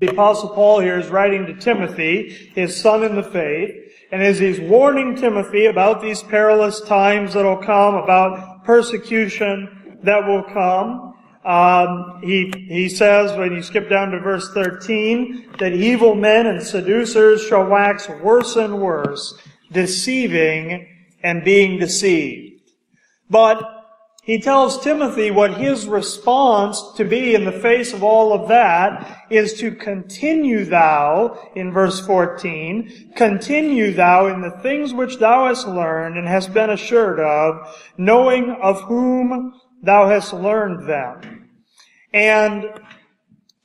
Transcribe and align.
The 0.00 0.10
Apostle 0.10 0.50
Paul 0.50 0.80
here 0.80 0.98
is 0.98 1.08
writing 1.08 1.46
to 1.46 1.54
Timothy, 1.54 2.52
his 2.54 2.80
son 2.80 3.02
in 3.02 3.16
the 3.16 3.22
faith, 3.22 3.74
and 4.12 4.22
as 4.22 4.38
he's 4.38 4.60
warning 4.60 5.16
Timothy 5.16 5.66
about 5.66 6.00
these 6.00 6.22
perilous 6.22 6.80
times 6.82 7.34
that'll 7.34 7.56
come, 7.56 7.96
about 7.96 8.64
persecution 8.64 9.98
that 10.04 10.24
will 10.26 10.44
come, 10.44 11.14
um, 11.44 12.20
he, 12.22 12.52
he 12.68 12.88
says, 12.88 13.36
when 13.36 13.52
you 13.52 13.62
skip 13.62 13.88
down 13.88 14.10
to 14.12 14.20
verse 14.20 14.52
13, 14.52 15.56
that 15.58 15.72
evil 15.72 16.14
men 16.14 16.46
and 16.46 16.62
seducers 16.62 17.44
shall 17.44 17.66
wax 17.66 18.08
worse 18.08 18.54
and 18.56 18.80
worse, 18.80 19.34
deceiving 19.72 20.86
and 21.22 21.44
being 21.44 21.78
deceived. 21.78 22.62
But 23.28 23.62
he 24.28 24.38
tells 24.38 24.84
Timothy 24.84 25.30
what 25.30 25.54
his 25.54 25.86
response 25.86 26.92
to 26.96 27.04
be 27.06 27.34
in 27.34 27.46
the 27.46 27.60
face 27.60 27.94
of 27.94 28.02
all 28.02 28.34
of 28.34 28.48
that 28.48 29.24
is 29.30 29.54
to 29.54 29.70
continue 29.70 30.66
thou, 30.66 31.50
in 31.56 31.72
verse 31.72 32.04
14, 32.06 33.14
continue 33.16 33.94
thou 33.94 34.26
in 34.26 34.42
the 34.42 34.50
things 34.62 34.92
which 34.92 35.16
thou 35.16 35.46
hast 35.46 35.66
learned 35.66 36.18
and 36.18 36.28
hast 36.28 36.52
been 36.52 36.68
assured 36.68 37.18
of, 37.18 37.74
knowing 37.96 38.54
of 38.62 38.82
whom 38.82 39.58
thou 39.82 40.06
hast 40.06 40.34
learned 40.34 40.86
them. 40.86 41.48
And 42.12 42.66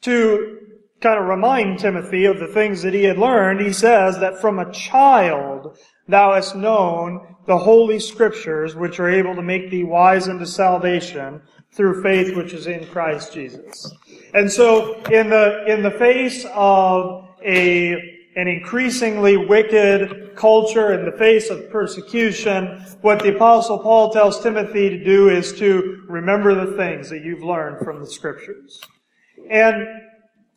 to 0.04 0.60
kind 1.02 1.20
of 1.20 1.26
remind 1.26 1.80
Timothy 1.80 2.24
of 2.24 2.40
the 2.40 2.48
things 2.48 2.84
that 2.84 2.94
he 2.94 3.04
had 3.04 3.18
learned, 3.18 3.60
he 3.60 3.74
says 3.74 4.18
that 4.20 4.40
from 4.40 4.60
a 4.60 4.72
child 4.72 5.78
thou 6.08 6.34
hast 6.34 6.56
known 6.56 7.36
the 7.46 7.58
holy 7.58 8.00
scriptures, 8.00 8.76
which 8.76 9.00
are 9.00 9.10
able 9.10 9.36
to 9.36 9.42
make 9.42 9.70
thee 9.70 9.84
wise 9.84 10.30
unto 10.30 10.46
salvation 10.46 11.42
through 11.72 12.04
faith 12.04 12.36
which 12.36 12.54
is 12.54 12.68
in 12.68 12.86
Christ 12.88 13.34
Jesus. 13.34 13.92
And 14.34 14.52
so, 14.52 15.02
in 15.12 15.30
the, 15.30 15.66
in 15.68 15.84
the 15.84 15.92
face 15.92 16.46
of 16.54 17.28
a, 17.44 17.94
an 18.36 18.48
increasingly 18.48 19.38
wicked 19.38 20.36
culture, 20.36 20.94
in 20.94 21.06
the 21.06 21.18
face 21.18 21.50
of 21.50 21.70
persecution, 21.70 22.86
what 23.02 23.22
the 23.22 23.36
apostle 23.36 23.80
Paul 23.80 24.12
tells 24.12 24.42
Timothy 24.42 24.90
to 24.90 25.04
do 25.04 25.30
is 25.30 25.54
to 25.60 26.04
remember 26.08 26.54
the 26.54 26.78
things 26.78 27.10
that 27.10 27.24
you've 27.24 27.44
learned 27.44 27.84
from 27.84 28.00
the 28.00 28.08
scriptures. 28.08 28.80
And, 29.50 29.86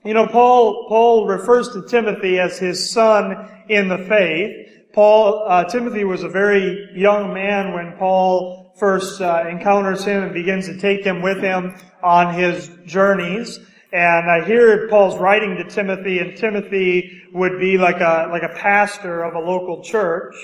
you 0.04 0.14
know, 0.14 0.26
Paul, 0.26 0.86
Paul 0.88 1.26
refers 1.26 1.70
to 1.70 1.86
Timothy 1.86 2.38
as 2.38 2.58
his 2.58 2.90
son 2.90 3.50
in 3.68 3.88
the 3.88 3.98
faith. 3.98 4.75
Paul, 4.96 5.44
uh, 5.46 5.64
Timothy 5.64 6.04
was 6.04 6.22
a 6.22 6.28
very 6.30 6.88
young 6.94 7.34
man 7.34 7.74
when 7.74 7.98
Paul 7.98 8.72
first 8.78 9.20
uh, 9.20 9.44
encounters 9.46 10.06
him 10.06 10.22
and 10.22 10.32
begins 10.32 10.68
to 10.68 10.78
take 10.78 11.04
him 11.04 11.20
with 11.20 11.42
him 11.42 11.76
on 12.02 12.32
his 12.32 12.70
journeys. 12.86 13.60
And 13.92 14.30
I 14.30 14.46
here 14.46 14.88
Paul's 14.88 15.20
writing 15.20 15.54
to 15.56 15.64
Timothy, 15.64 16.20
and 16.20 16.34
Timothy 16.34 17.20
would 17.34 17.60
be 17.60 17.76
like 17.76 18.00
a 18.00 18.30
like 18.32 18.42
a 18.42 18.54
pastor 18.56 19.22
of 19.22 19.34
a 19.34 19.38
local 19.38 19.82
church. 19.82 20.34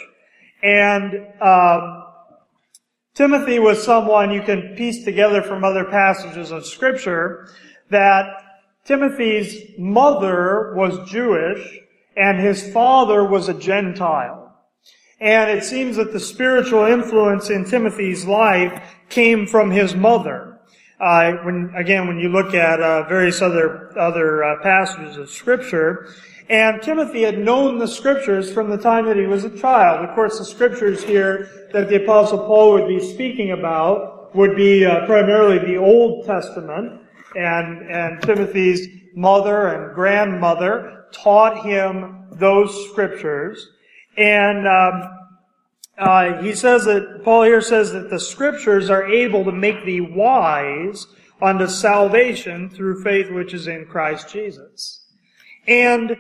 And 0.63 1.15
um, 1.41 2.05
Timothy 3.15 3.59
was 3.59 3.83
someone 3.83 4.31
you 4.31 4.43
can 4.43 4.75
piece 4.77 5.03
together 5.03 5.41
from 5.41 5.65
other 5.65 5.87
passages 5.87 6.51
of 6.51 6.67
Scripture 6.67 7.49
that 7.89 8.27
Timothy's 8.85 9.79
mother 9.79 10.75
was 10.77 11.11
Jewish 11.11 11.79
and 12.19 12.39
his 12.39 12.71
father 12.71 13.25
was 13.25 13.49
a 13.49 13.55
Gentile. 13.55 14.42
And 15.23 15.51
it 15.51 15.63
seems 15.63 15.95
that 15.97 16.13
the 16.13 16.19
spiritual 16.19 16.85
influence 16.85 17.49
in 17.49 17.65
Timothy's 17.65 18.27
life 18.27 18.83
came 19.09 19.47
from 19.47 19.71
his 19.71 19.95
mother. 19.95 20.59
Uh, 20.99 21.35
when 21.45 21.73
again, 21.77 22.09
when 22.09 22.19
you 22.19 22.29
look 22.29 22.55
at 22.55 22.81
uh, 22.81 23.05
various 23.09 23.41
other 23.41 23.97
other 23.97 24.43
uh, 24.43 24.61
passages 24.65 25.17
of 25.17 25.31
Scripture, 25.31 26.09
and 26.49 26.83
Timothy 26.83 27.23
had 27.23 27.39
known 27.39 27.79
the 27.79 27.87
Scriptures 27.87 28.53
from 28.53 28.69
the 28.69 28.77
time 28.77 29.07
that 29.07 29.17
he 29.17 29.27
was 29.27 29.45
a 29.45 29.57
child. 29.57 30.05
Of 30.05 30.13
course, 30.17 30.41
the 30.41 30.45
Scriptures 30.45 31.05
here 31.05 31.69
that 31.73 31.89
the 31.89 32.03
Apostle 32.03 32.39
Paul 32.39 32.73
would 32.73 32.89
be 32.89 32.99
speaking 32.99 33.53
about 33.53 34.35
would 34.35 34.57
be 34.57 34.85
uh, 34.85 35.07
primarily 35.07 35.59
the 35.59 35.77
Old 35.77 36.27
Testament, 36.27 37.01
and 37.37 37.89
and 37.89 38.21
Timothy's 38.23 38.89
mother 39.15 39.69
and 39.69 39.95
grandmother 39.95 41.07
taught 41.13 41.65
him 41.65 42.27
those 42.33 42.91
Scriptures. 42.91 43.69
And 44.17 44.67
um, 44.69 45.19
uh, 45.99 46.43
he 46.43 46.55
says 46.55 46.85
that 46.85 47.23
Paul 47.25 47.45
here 47.45 47.61
says 47.61 47.93
that 47.93 48.11
the 48.11 48.21
scriptures 48.21 48.91
are 48.91 49.07
able 49.07 49.45
to 49.45 49.53
make 49.53 49.85
thee 49.85 50.01
wise 50.01 51.07
unto 51.41 51.67
salvation 51.67 52.71
through 52.71 53.03
faith 53.03 53.31
which 53.31 53.55
is 53.55 53.67
in 53.67 53.87
Christ 53.87 54.29
Jesus. 54.33 55.07
And 55.67 56.17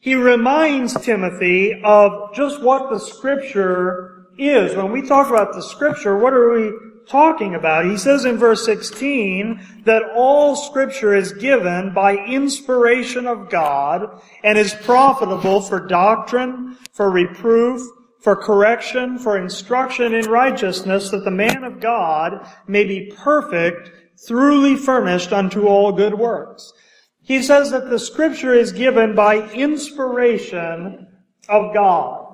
he 0.00 0.14
reminds 0.14 0.98
Timothy 1.00 1.80
of 1.82 2.34
just 2.34 2.62
what 2.62 2.90
the 2.90 2.98
scripture 2.98 4.28
is. 4.38 4.76
When 4.76 4.92
we 4.92 5.02
talk 5.02 5.28
about 5.28 5.52
the 5.54 5.62
scripture, 5.62 6.18
what 6.18 6.32
are 6.32 6.50
we 6.50 6.72
talking 7.08 7.54
about? 7.54 7.86
He 7.86 7.96
says 7.96 8.24
in 8.24 8.36
verse 8.36 8.64
16 8.64 9.82
that 9.84 10.02
all 10.14 10.54
scripture 10.56 11.14
is 11.14 11.32
given 11.32 11.92
by 11.92 12.16
inspiration 12.16 13.26
of 13.26 13.50
God 13.50 14.20
and 14.44 14.58
is 14.58 14.74
profitable 14.74 15.60
for 15.60 15.86
doctrine, 15.86 16.76
for 16.92 17.10
reproof, 17.10 17.82
for 18.20 18.36
correction, 18.36 19.18
for 19.18 19.38
instruction 19.38 20.12
in 20.14 20.26
righteousness, 20.26 21.10
that 21.10 21.24
the 21.24 21.30
man 21.30 21.64
of 21.64 21.80
God 21.80 22.46
may 22.66 22.84
be 22.84 23.12
perfect, 23.16 23.90
thoroughly 24.26 24.76
furnished 24.76 25.32
unto 25.32 25.66
all 25.66 25.92
good 25.92 26.14
works. 26.14 26.72
He 27.22 27.42
says 27.42 27.70
that 27.70 27.90
the 27.90 27.98
scripture 27.98 28.54
is 28.54 28.72
given 28.72 29.14
by 29.14 29.50
inspiration 29.50 31.06
of 31.48 31.74
God. 31.74 32.27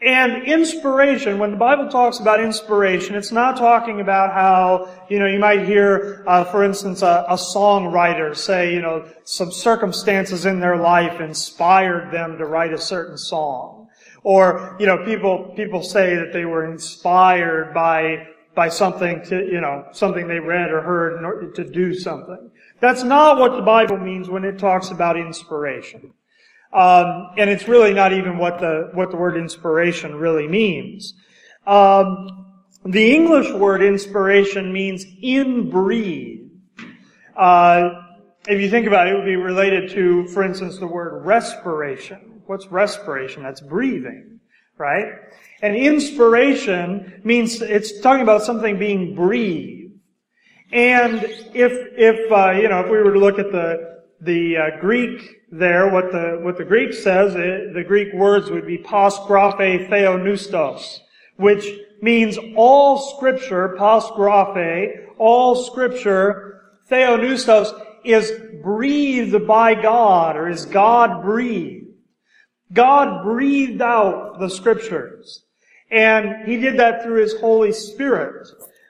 And 0.00 0.44
inspiration, 0.44 1.38
when 1.38 1.50
the 1.50 1.56
Bible 1.56 1.88
talks 1.88 2.20
about 2.20 2.40
inspiration, 2.40 3.16
it's 3.16 3.32
not 3.32 3.56
talking 3.56 4.00
about 4.00 4.32
how, 4.32 4.88
you 5.08 5.18
know, 5.18 5.26
you 5.26 5.40
might 5.40 5.66
hear, 5.66 6.22
uh, 6.28 6.44
for 6.44 6.62
instance, 6.62 7.02
a, 7.02 7.24
a 7.28 7.34
songwriter 7.34 8.36
say, 8.36 8.72
you 8.72 8.80
know, 8.80 9.08
some 9.24 9.50
circumstances 9.50 10.46
in 10.46 10.60
their 10.60 10.76
life 10.76 11.20
inspired 11.20 12.12
them 12.12 12.38
to 12.38 12.44
write 12.44 12.72
a 12.72 12.78
certain 12.78 13.18
song. 13.18 13.88
Or, 14.22 14.76
you 14.78 14.86
know, 14.86 15.04
people, 15.04 15.52
people 15.56 15.82
say 15.82 16.14
that 16.14 16.32
they 16.32 16.44
were 16.44 16.70
inspired 16.70 17.74
by, 17.74 18.28
by 18.54 18.68
something 18.68 19.24
to, 19.24 19.46
you 19.46 19.60
know, 19.60 19.86
something 19.90 20.28
they 20.28 20.38
read 20.38 20.70
or 20.70 20.80
heard 20.80 21.18
in 21.18 21.24
order 21.24 21.50
to 21.50 21.64
do 21.64 21.92
something. 21.92 22.50
That's 22.78 23.02
not 23.02 23.38
what 23.38 23.56
the 23.56 23.62
Bible 23.62 23.96
means 23.96 24.28
when 24.28 24.44
it 24.44 24.60
talks 24.60 24.90
about 24.90 25.16
inspiration. 25.16 26.12
Um, 26.72 27.30
and 27.38 27.48
it's 27.48 27.66
really 27.66 27.94
not 27.94 28.12
even 28.12 28.36
what 28.36 28.58
the 28.58 28.90
what 28.92 29.10
the 29.10 29.16
word 29.16 29.36
inspiration 29.36 30.14
really 30.14 30.46
means. 30.46 31.14
Um, 31.66 32.46
the 32.84 33.14
English 33.14 33.50
word 33.52 33.82
inspiration 33.82 34.72
means 34.72 35.04
inbreathe. 35.22 36.50
Uh, 37.36 38.02
if 38.46 38.60
you 38.60 38.70
think 38.70 38.86
about 38.86 39.06
it, 39.06 39.12
it 39.12 39.16
would 39.16 39.24
be 39.24 39.36
related 39.36 39.90
to, 39.90 40.26
for 40.28 40.42
instance, 40.42 40.78
the 40.78 40.86
word 40.86 41.24
respiration. 41.24 42.42
What's 42.46 42.66
respiration? 42.68 43.42
That's 43.42 43.60
breathing, 43.60 44.40
right? 44.76 45.12
And 45.60 45.76
inspiration 45.76 47.20
means 47.24 47.60
it's 47.60 48.00
talking 48.00 48.22
about 48.22 48.42
something 48.42 48.78
being 48.78 49.14
breathed. 49.14 49.92
And 50.72 51.24
if 51.54 51.72
if 51.96 52.32
uh, 52.32 52.50
you 52.52 52.68
know 52.68 52.80
if 52.80 52.90
we 52.90 52.98
were 52.98 53.12
to 53.12 53.18
look 53.18 53.38
at 53.38 53.50
the 53.52 53.97
the 54.20 54.56
uh, 54.56 54.80
Greek 54.80 55.42
there, 55.50 55.90
what 55.90 56.12
the, 56.12 56.38
what 56.42 56.58
the 56.58 56.64
Greek 56.64 56.92
says, 56.92 57.34
it, 57.34 57.74
the 57.74 57.84
Greek 57.84 58.12
words 58.12 58.50
would 58.50 58.66
be 58.66 58.78
pos 58.78 59.18
graphe 59.20 59.88
theopneustos, 59.88 60.98
which 61.36 61.66
means 62.02 62.38
all 62.56 62.98
scripture, 63.16 63.74
pos 63.78 64.10
graphe, 64.10 65.06
all 65.18 65.54
scripture, 65.54 66.62
theopneustos, 66.90 67.80
is 68.04 68.32
breathed 68.62 69.46
by 69.46 69.74
God, 69.74 70.36
or 70.36 70.48
is 70.48 70.64
God 70.66 71.22
breathed. 71.22 71.86
God 72.72 73.24
breathed 73.24 73.80
out 73.80 74.38
the 74.38 74.50
scriptures. 74.50 75.44
And 75.90 76.46
He 76.46 76.58
did 76.58 76.78
that 76.78 77.02
through 77.02 77.22
His 77.22 77.38
Holy 77.40 77.72
Spirit. 77.72 78.46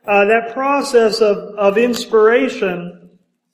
Uh, 0.07 0.25
that 0.25 0.53
process 0.55 1.21
of, 1.21 1.37
of 1.57 1.77
inspiration 1.79 2.98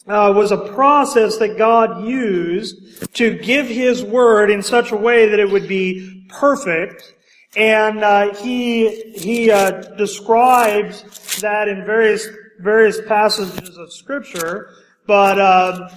uh, 0.06 0.32
was 0.34 0.52
a 0.52 0.58
process 0.74 1.38
that 1.38 1.56
God 1.56 2.04
used 2.04 3.14
to 3.14 3.38
give 3.38 3.68
His 3.68 4.02
Word 4.02 4.50
in 4.50 4.62
such 4.62 4.92
a 4.92 4.96
way 4.96 5.28
that 5.28 5.38
it 5.38 5.50
would 5.50 5.66
be 5.68 6.26
perfect. 6.28 7.14
And 7.56 8.02
uh, 8.02 8.34
He 8.36 9.12
He 9.12 9.50
uh, 9.50 9.70
describes 9.96 11.38
that 11.40 11.68
in 11.68 11.84
various 11.84 12.26
various 12.60 13.00
passages 13.06 13.76
of 13.76 13.92
Scripture. 13.92 14.70
But 15.06 15.38
uh, 15.38 15.88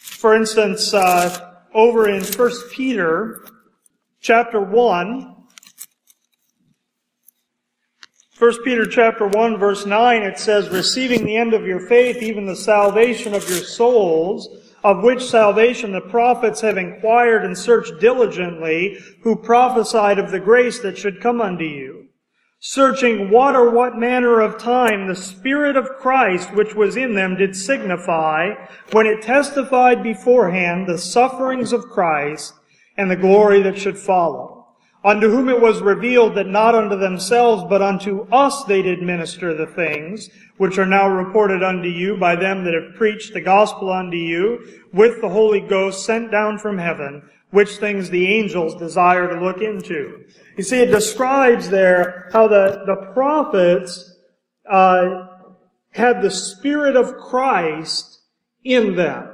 for 0.00 0.34
instance, 0.34 0.94
uh, 0.94 1.54
over 1.74 2.08
in 2.08 2.22
First 2.22 2.70
Peter 2.72 3.44
chapter 4.20 4.60
one. 4.60 5.31
1 8.42 8.64
Peter 8.64 8.84
chapter 8.84 9.28
1 9.28 9.56
verse 9.56 9.86
9, 9.86 10.22
it 10.24 10.36
says, 10.36 10.68
receiving 10.68 11.24
the 11.24 11.36
end 11.36 11.54
of 11.54 11.64
your 11.64 11.78
faith, 11.78 12.20
even 12.20 12.44
the 12.44 12.56
salvation 12.56 13.34
of 13.34 13.48
your 13.48 13.60
souls, 13.60 14.48
of 14.82 15.04
which 15.04 15.22
salvation 15.22 15.92
the 15.92 16.00
prophets 16.00 16.60
have 16.60 16.76
inquired 16.76 17.44
and 17.44 17.56
searched 17.56 18.00
diligently, 18.00 18.98
who 19.20 19.36
prophesied 19.36 20.18
of 20.18 20.32
the 20.32 20.40
grace 20.40 20.80
that 20.80 20.98
should 20.98 21.20
come 21.20 21.40
unto 21.40 21.62
you. 21.62 22.08
Searching 22.58 23.30
what 23.30 23.54
or 23.54 23.70
what 23.70 23.96
manner 23.96 24.40
of 24.40 24.58
time 24.58 25.06
the 25.06 25.14
Spirit 25.14 25.76
of 25.76 25.98
Christ 26.00 26.52
which 26.52 26.74
was 26.74 26.96
in 26.96 27.14
them 27.14 27.36
did 27.36 27.54
signify, 27.54 28.54
when 28.90 29.06
it 29.06 29.22
testified 29.22 30.02
beforehand 30.02 30.88
the 30.88 30.98
sufferings 30.98 31.72
of 31.72 31.90
Christ 31.90 32.54
and 32.96 33.08
the 33.08 33.14
glory 33.14 33.62
that 33.62 33.78
should 33.78 33.96
follow 33.96 34.61
unto 35.04 35.28
whom 35.28 35.48
it 35.48 35.60
was 35.60 35.82
revealed 35.82 36.34
that 36.34 36.46
not 36.46 36.74
unto 36.74 36.96
themselves, 36.96 37.64
but 37.68 37.82
unto 37.82 38.22
us 38.30 38.64
they 38.64 38.82
did 38.82 39.02
minister 39.02 39.54
the 39.54 39.66
things, 39.66 40.30
which 40.58 40.78
are 40.78 40.86
now 40.86 41.08
reported 41.08 41.62
unto 41.62 41.88
you 41.88 42.16
by 42.16 42.36
them 42.36 42.64
that 42.64 42.74
have 42.74 42.94
preached 42.94 43.32
the 43.32 43.40
gospel 43.40 43.90
unto 43.90 44.16
you, 44.16 44.80
with 44.92 45.20
the 45.20 45.28
Holy 45.28 45.60
Ghost 45.60 46.04
sent 46.04 46.30
down 46.30 46.58
from 46.58 46.78
heaven, 46.78 47.28
which 47.50 47.76
things 47.76 48.10
the 48.10 48.26
angels 48.26 48.76
desire 48.76 49.28
to 49.28 49.44
look 49.44 49.60
into. 49.60 50.24
You 50.56 50.62
see, 50.62 50.80
it 50.80 50.92
describes 50.92 51.68
there 51.68 52.28
how 52.32 52.46
the, 52.46 52.84
the 52.86 53.12
prophets 53.12 54.16
uh, 54.70 55.26
had 55.90 56.22
the 56.22 56.30
Spirit 56.30 56.96
of 56.96 57.16
Christ 57.16 58.20
in 58.64 58.94
them. 58.94 59.28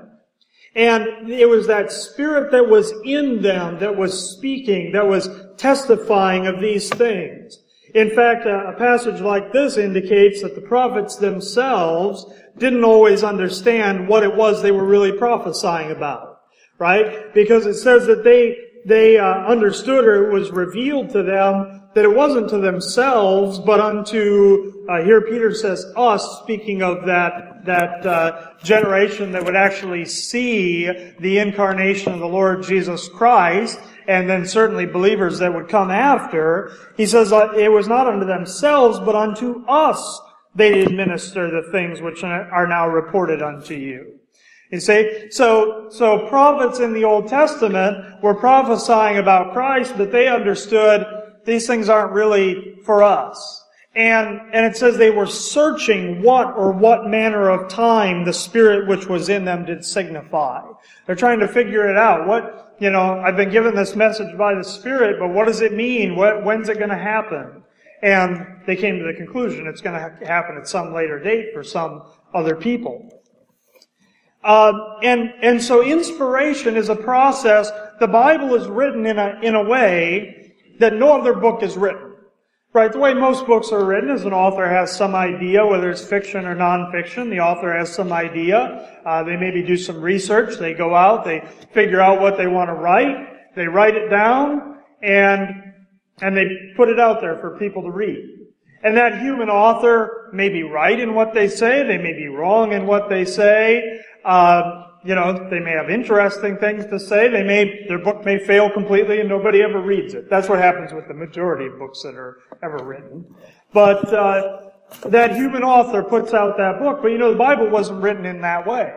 And 0.74 1.28
it 1.30 1.48
was 1.48 1.66
that 1.66 1.90
spirit 1.90 2.52
that 2.52 2.68
was 2.68 2.92
in 3.04 3.42
them 3.42 3.80
that 3.80 3.96
was 3.96 4.36
speaking, 4.36 4.92
that 4.92 5.06
was 5.06 5.28
testifying 5.58 6.46
of 6.46 6.60
these 6.60 6.88
things. 6.88 7.58
In 7.94 8.10
fact, 8.14 8.46
a, 8.46 8.74
passage 8.78 9.20
like 9.20 9.52
this 9.52 9.76
indicates 9.76 10.42
that 10.42 10.54
the 10.54 10.60
prophets 10.60 11.16
themselves 11.16 12.26
didn't 12.58 12.84
always 12.84 13.24
understand 13.24 14.08
what 14.08 14.22
it 14.22 14.34
was 14.34 14.62
they 14.62 14.72
were 14.72 14.84
really 14.84 15.12
prophesying 15.12 15.90
about. 15.90 16.40
Right? 16.78 17.32
Because 17.34 17.66
it 17.66 17.74
says 17.74 18.06
that 18.06 18.24
they, 18.24 18.56
they 18.86 19.18
uh, 19.18 19.24
understood 19.24 20.04
or 20.04 20.28
it 20.28 20.32
was 20.32 20.50
revealed 20.50 21.10
to 21.10 21.22
them 21.22 21.78
that 21.94 22.04
it 22.04 22.14
wasn't 22.14 22.48
to 22.50 22.58
themselves, 22.58 23.58
but 23.58 23.80
unto, 23.80 24.86
uh, 24.88 25.02
here 25.02 25.22
Peter 25.22 25.52
says 25.52 25.84
us, 25.96 26.40
speaking 26.42 26.82
of 26.82 27.06
that, 27.06 27.64
that 27.64 28.06
uh, 28.06 28.52
generation 28.62 29.32
that 29.32 29.44
would 29.44 29.56
actually 29.56 30.04
see 30.04 30.86
the 31.18 31.38
incarnation 31.38 32.12
of 32.12 32.20
the 32.20 32.28
Lord 32.28 32.62
Jesus 32.62 33.08
Christ, 33.08 33.80
and 34.08 34.28
then 34.28 34.46
certainly 34.46 34.86
believers 34.86 35.38
that 35.38 35.54
would 35.54 35.68
come 35.68 35.90
after. 35.90 36.72
He 36.96 37.06
says 37.06 37.32
uh, 37.32 37.52
it 37.52 37.70
was 37.70 37.86
not 37.86 38.08
unto 38.08 38.26
themselves, 38.26 38.98
but 38.98 39.14
unto 39.14 39.64
us 39.66 40.20
they 40.54 40.72
did 40.72 40.94
minister 40.94 41.50
the 41.50 41.70
things 41.70 42.00
which 42.00 42.24
are 42.24 42.66
now 42.66 42.88
reported 42.88 43.42
unto 43.42 43.74
you. 43.74 44.18
You 44.72 44.80
see, 44.80 45.28
so, 45.30 45.86
so 45.90 46.26
prophets 46.28 46.80
in 46.80 46.92
the 46.92 47.04
Old 47.04 47.28
Testament 47.28 48.22
were 48.22 48.34
prophesying 48.34 49.18
about 49.18 49.52
Christ, 49.52 49.94
but 49.96 50.10
they 50.10 50.26
understood 50.26 51.06
these 51.44 51.66
things 51.66 51.88
aren't 51.88 52.12
really 52.12 52.76
for 52.84 53.02
us. 53.02 53.64
And, 53.94 54.40
and 54.52 54.66
it 54.66 54.76
says 54.76 54.96
they 54.96 55.10
were 55.10 55.26
searching 55.26 56.22
what 56.22 56.56
or 56.56 56.72
what 56.72 57.06
manner 57.06 57.48
of 57.48 57.68
time 57.68 58.24
the 58.24 58.32
Spirit 58.32 58.88
which 58.88 59.06
was 59.06 59.28
in 59.28 59.44
them 59.44 59.64
did 59.64 59.84
signify. 59.84 60.62
They're 61.06 61.16
trying 61.16 61.40
to 61.40 61.48
figure 61.48 61.88
it 61.88 61.96
out. 61.96 62.26
What, 62.26 62.67
you 62.80 62.90
know, 62.90 63.20
I've 63.20 63.36
been 63.36 63.50
given 63.50 63.74
this 63.74 63.96
message 63.96 64.36
by 64.36 64.54
the 64.54 64.62
Spirit, 64.64 65.18
but 65.18 65.30
what 65.30 65.46
does 65.46 65.60
it 65.60 65.72
mean? 65.72 66.14
What, 66.14 66.44
when's 66.44 66.68
it 66.68 66.78
going 66.78 66.90
to 66.90 66.96
happen? 66.96 67.64
And 68.02 68.60
they 68.66 68.76
came 68.76 68.98
to 68.98 69.04
the 69.04 69.14
conclusion 69.14 69.66
it's 69.66 69.80
going 69.80 69.98
to 69.98 70.26
happen 70.26 70.56
at 70.56 70.68
some 70.68 70.94
later 70.94 71.18
date 71.18 71.52
for 71.52 71.64
some 71.64 72.02
other 72.32 72.54
people. 72.54 73.10
Uh, 74.44 74.98
and 75.02 75.32
and 75.42 75.60
so 75.60 75.82
inspiration 75.82 76.76
is 76.76 76.88
a 76.88 76.94
process. 76.94 77.72
The 77.98 78.06
Bible 78.06 78.54
is 78.54 78.68
written 78.68 79.04
in 79.04 79.18
a 79.18 79.38
in 79.42 79.56
a 79.56 79.64
way 79.64 80.54
that 80.78 80.94
no 80.94 81.20
other 81.20 81.34
book 81.34 81.64
is 81.64 81.76
written. 81.76 82.07
Right? 82.74 82.92
The 82.92 82.98
way 82.98 83.14
most 83.14 83.46
books 83.46 83.72
are 83.72 83.84
written 83.84 84.10
is 84.10 84.24
an 84.24 84.34
author 84.34 84.68
has 84.68 84.94
some 84.94 85.14
idea, 85.14 85.64
whether 85.64 85.90
it's 85.90 86.04
fiction 86.04 86.44
or 86.44 86.54
nonfiction. 86.54 87.30
The 87.30 87.40
author 87.40 87.76
has 87.76 87.90
some 87.90 88.12
idea. 88.12 89.00
Uh, 89.06 89.22
they 89.22 89.36
maybe 89.36 89.62
do 89.62 89.76
some 89.76 90.02
research. 90.02 90.58
They 90.58 90.74
go 90.74 90.94
out. 90.94 91.24
They 91.24 91.48
figure 91.72 92.00
out 92.00 92.20
what 92.20 92.36
they 92.36 92.46
want 92.46 92.68
to 92.68 92.74
write. 92.74 93.54
They 93.56 93.66
write 93.66 93.96
it 93.96 94.10
down, 94.10 94.80
and 95.02 95.48
and 96.20 96.36
they 96.36 96.44
put 96.76 96.90
it 96.90 97.00
out 97.00 97.22
there 97.22 97.38
for 97.38 97.58
people 97.58 97.82
to 97.82 97.90
read. 97.90 98.38
And 98.82 98.96
that 98.96 99.20
human 99.20 99.48
author 99.48 100.30
may 100.32 100.50
be 100.50 100.62
right 100.62 100.98
in 100.98 101.14
what 101.14 101.32
they 101.32 101.48
say. 101.48 101.84
They 101.84 101.98
may 101.98 102.12
be 102.12 102.28
wrong 102.28 102.72
in 102.72 102.86
what 102.86 103.08
they 103.08 103.24
say. 103.24 104.02
Uh, 104.24 104.87
you 105.04 105.14
know, 105.14 105.48
they 105.48 105.60
may 105.60 105.72
have 105.72 105.90
interesting 105.90 106.56
things 106.56 106.86
to 106.86 106.98
say. 106.98 107.28
They 107.28 107.42
may, 107.42 107.86
their 107.88 107.98
book 107.98 108.24
may 108.24 108.38
fail 108.38 108.70
completely 108.70 109.20
and 109.20 109.28
nobody 109.28 109.62
ever 109.62 109.80
reads 109.80 110.14
it. 110.14 110.28
That's 110.28 110.48
what 110.48 110.58
happens 110.58 110.92
with 110.92 111.08
the 111.08 111.14
majority 111.14 111.66
of 111.66 111.78
books 111.78 112.02
that 112.02 112.14
are 112.14 112.38
ever 112.62 112.84
written. 112.84 113.24
But, 113.72 114.12
uh, 114.12 114.68
that 115.06 115.36
human 115.36 115.62
author 115.62 116.02
puts 116.02 116.32
out 116.32 116.56
that 116.56 116.78
book. 116.78 117.00
But 117.02 117.08
you 117.08 117.18
know, 117.18 117.30
the 117.30 117.38
Bible 117.38 117.68
wasn't 117.68 118.02
written 118.02 118.24
in 118.24 118.40
that 118.40 118.66
way. 118.66 118.92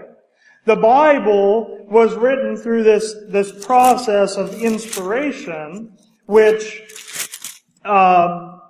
The 0.66 0.76
Bible 0.76 1.86
was 1.90 2.16
written 2.16 2.56
through 2.56 2.84
this, 2.84 3.16
this 3.30 3.66
process 3.66 4.38
of 4.38 4.54
inspiration, 4.62 5.98
which, 6.28 6.82
um, 7.84 8.62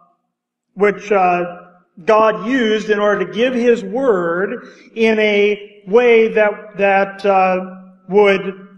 which, 0.73 1.11
uh, 1.11 1.57
God 2.05 2.47
used 2.47 2.89
in 2.89 2.99
order 2.99 3.25
to 3.25 3.33
give 3.33 3.53
His 3.53 3.83
Word 3.83 4.67
in 4.95 5.19
a 5.19 5.83
way 5.87 6.29
that, 6.33 6.77
that 6.77 7.25
uh, 7.25 7.81
would 8.09 8.69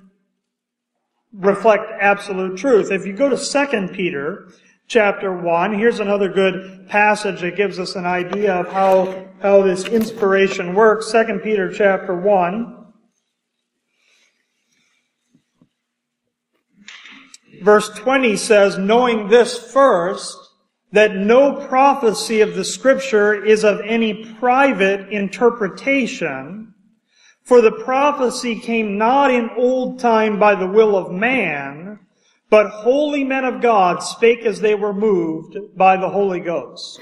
reflect 1.34 1.86
absolute 2.00 2.58
truth. 2.58 2.92
If 2.92 3.06
you 3.06 3.14
go 3.14 3.30
to 3.30 3.38
2 3.38 3.88
Peter 3.94 4.50
chapter 4.88 5.36
1, 5.36 5.78
here's 5.78 6.00
another 6.00 6.30
good 6.30 6.88
passage 6.88 7.42
that 7.42 7.56
gives 7.56 7.80
us 7.80 7.96
an 7.96 8.06
idea 8.06 8.54
of 8.54 8.72
how, 8.72 9.28
how 9.42 9.64
this 9.64 9.86
inspiration 9.86 10.74
works. 10.76 11.12
2 11.12 11.40
Peter 11.44 11.72
chapter 11.72 12.16
1. 12.16 12.80
Verse 17.62 17.90
20 17.90 18.36
says, 18.36 18.78
knowing 18.78 19.30
this 19.30 19.58
first, 19.58 20.43
that 20.94 21.16
no 21.16 21.68
prophecy 21.68 22.42
of 22.42 22.54
the 22.54 22.64
scripture 22.64 23.34
is 23.44 23.66
of 23.66 23.82
any 23.82 24.24
private 24.36 25.10
interpretation, 25.10 26.72
for 27.42 27.62
the 27.62 27.72
prophecy 27.72 28.60
came 28.60 28.96
not 28.98 29.32
in 29.32 29.50
old 29.58 30.00
time 30.00 30.38
by 30.38 30.54
the 30.54 30.68
will 30.68 30.96
of 30.96 31.12
man, 31.12 32.00
but 32.52 32.70
holy 32.70 33.24
men 33.24 33.44
of 33.44 33.60
God 33.60 34.04
spake 34.04 34.46
as 34.46 34.62
they 34.62 34.76
were 34.76 34.94
moved 34.94 35.58
by 35.76 35.98
the 35.98 36.10
Holy 36.10 36.40
Ghost. 36.40 37.02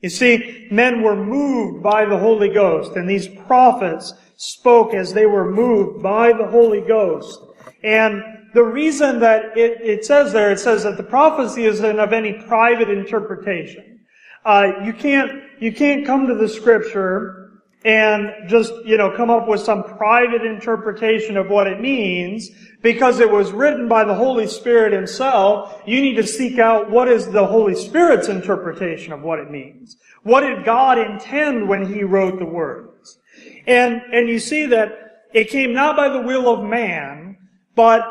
You 0.00 0.10
see, 0.10 0.66
men 0.72 1.02
were 1.02 1.16
moved 1.16 1.84
by 1.84 2.06
the 2.06 2.18
Holy 2.18 2.48
Ghost, 2.48 2.96
and 2.96 3.08
these 3.08 3.28
prophets 3.28 4.14
spoke 4.36 4.94
as 4.94 5.12
they 5.12 5.26
were 5.26 5.48
moved 5.48 6.02
by 6.02 6.32
the 6.32 6.48
Holy 6.48 6.80
Ghost. 6.80 7.38
And 7.84 8.22
the 8.52 8.62
reason 8.62 9.20
that 9.20 9.56
it, 9.56 9.80
it 9.80 10.04
says 10.04 10.32
there, 10.32 10.50
it 10.50 10.58
says 10.58 10.82
that 10.82 10.96
the 10.96 11.02
prophecy 11.02 11.64
isn't 11.64 11.98
of 11.98 12.12
any 12.12 12.32
private 12.32 12.90
interpretation. 12.90 14.00
Uh, 14.44 14.72
you 14.84 14.92
can't, 14.92 15.42
you 15.60 15.72
can't 15.72 16.06
come 16.06 16.26
to 16.26 16.34
the 16.34 16.48
scripture 16.48 17.40
and 17.84 18.30
just, 18.46 18.72
you 18.84 18.96
know, 18.96 19.10
come 19.16 19.30
up 19.30 19.48
with 19.48 19.60
some 19.60 19.82
private 19.82 20.44
interpretation 20.44 21.36
of 21.36 21.48
what 21.48 21.66
it 21.66 21.80
means 21.80 22.50
because 22.82 23.20
it 23.20 23.30
was 23.30 23.52
written 23.52 23.88
by 23.88 24.04
the 24.04 24.14
Holy 24.14 24.46
Spirit 24.46 24.92
himself. 24.92 25.80
You 25.86 26.00
need 26.00 26.16
to 26.16 26.26
seek 26.26 26.58
out 26.58 26.90
what 26.90 27.08
is 27.08 27.28
the 27.28 27.46
Holy 27.46 27.74
Spirit's 27.74 28.28
interpretation 28.28 29.12
of 29.12 29.22
what 29.22 29.38
it 29.38 29.50
means. 29.50 29.96
What 30.22 30.40
did 30.40 30.64
God 30.64 30.98
intend 30.98 31.68
when 31.68 31.92
he 31.92 32.02
wrote 32.02 32.38
the 32.38 32.44
words? 32.44 33.18
And, 33.66 34.02
and 34.12 34.28
you 34.28 34.38
see 34.38 34.66
that 34.66 35.24
it 35.32 35.48
came 35.48 35.72
not 35.72 35.96
by 35.96 36.08
the 36.10 36.20
will 36.20 36.48
of 36.48 36.68
man, 36.68 37.38
but 37.74 38.02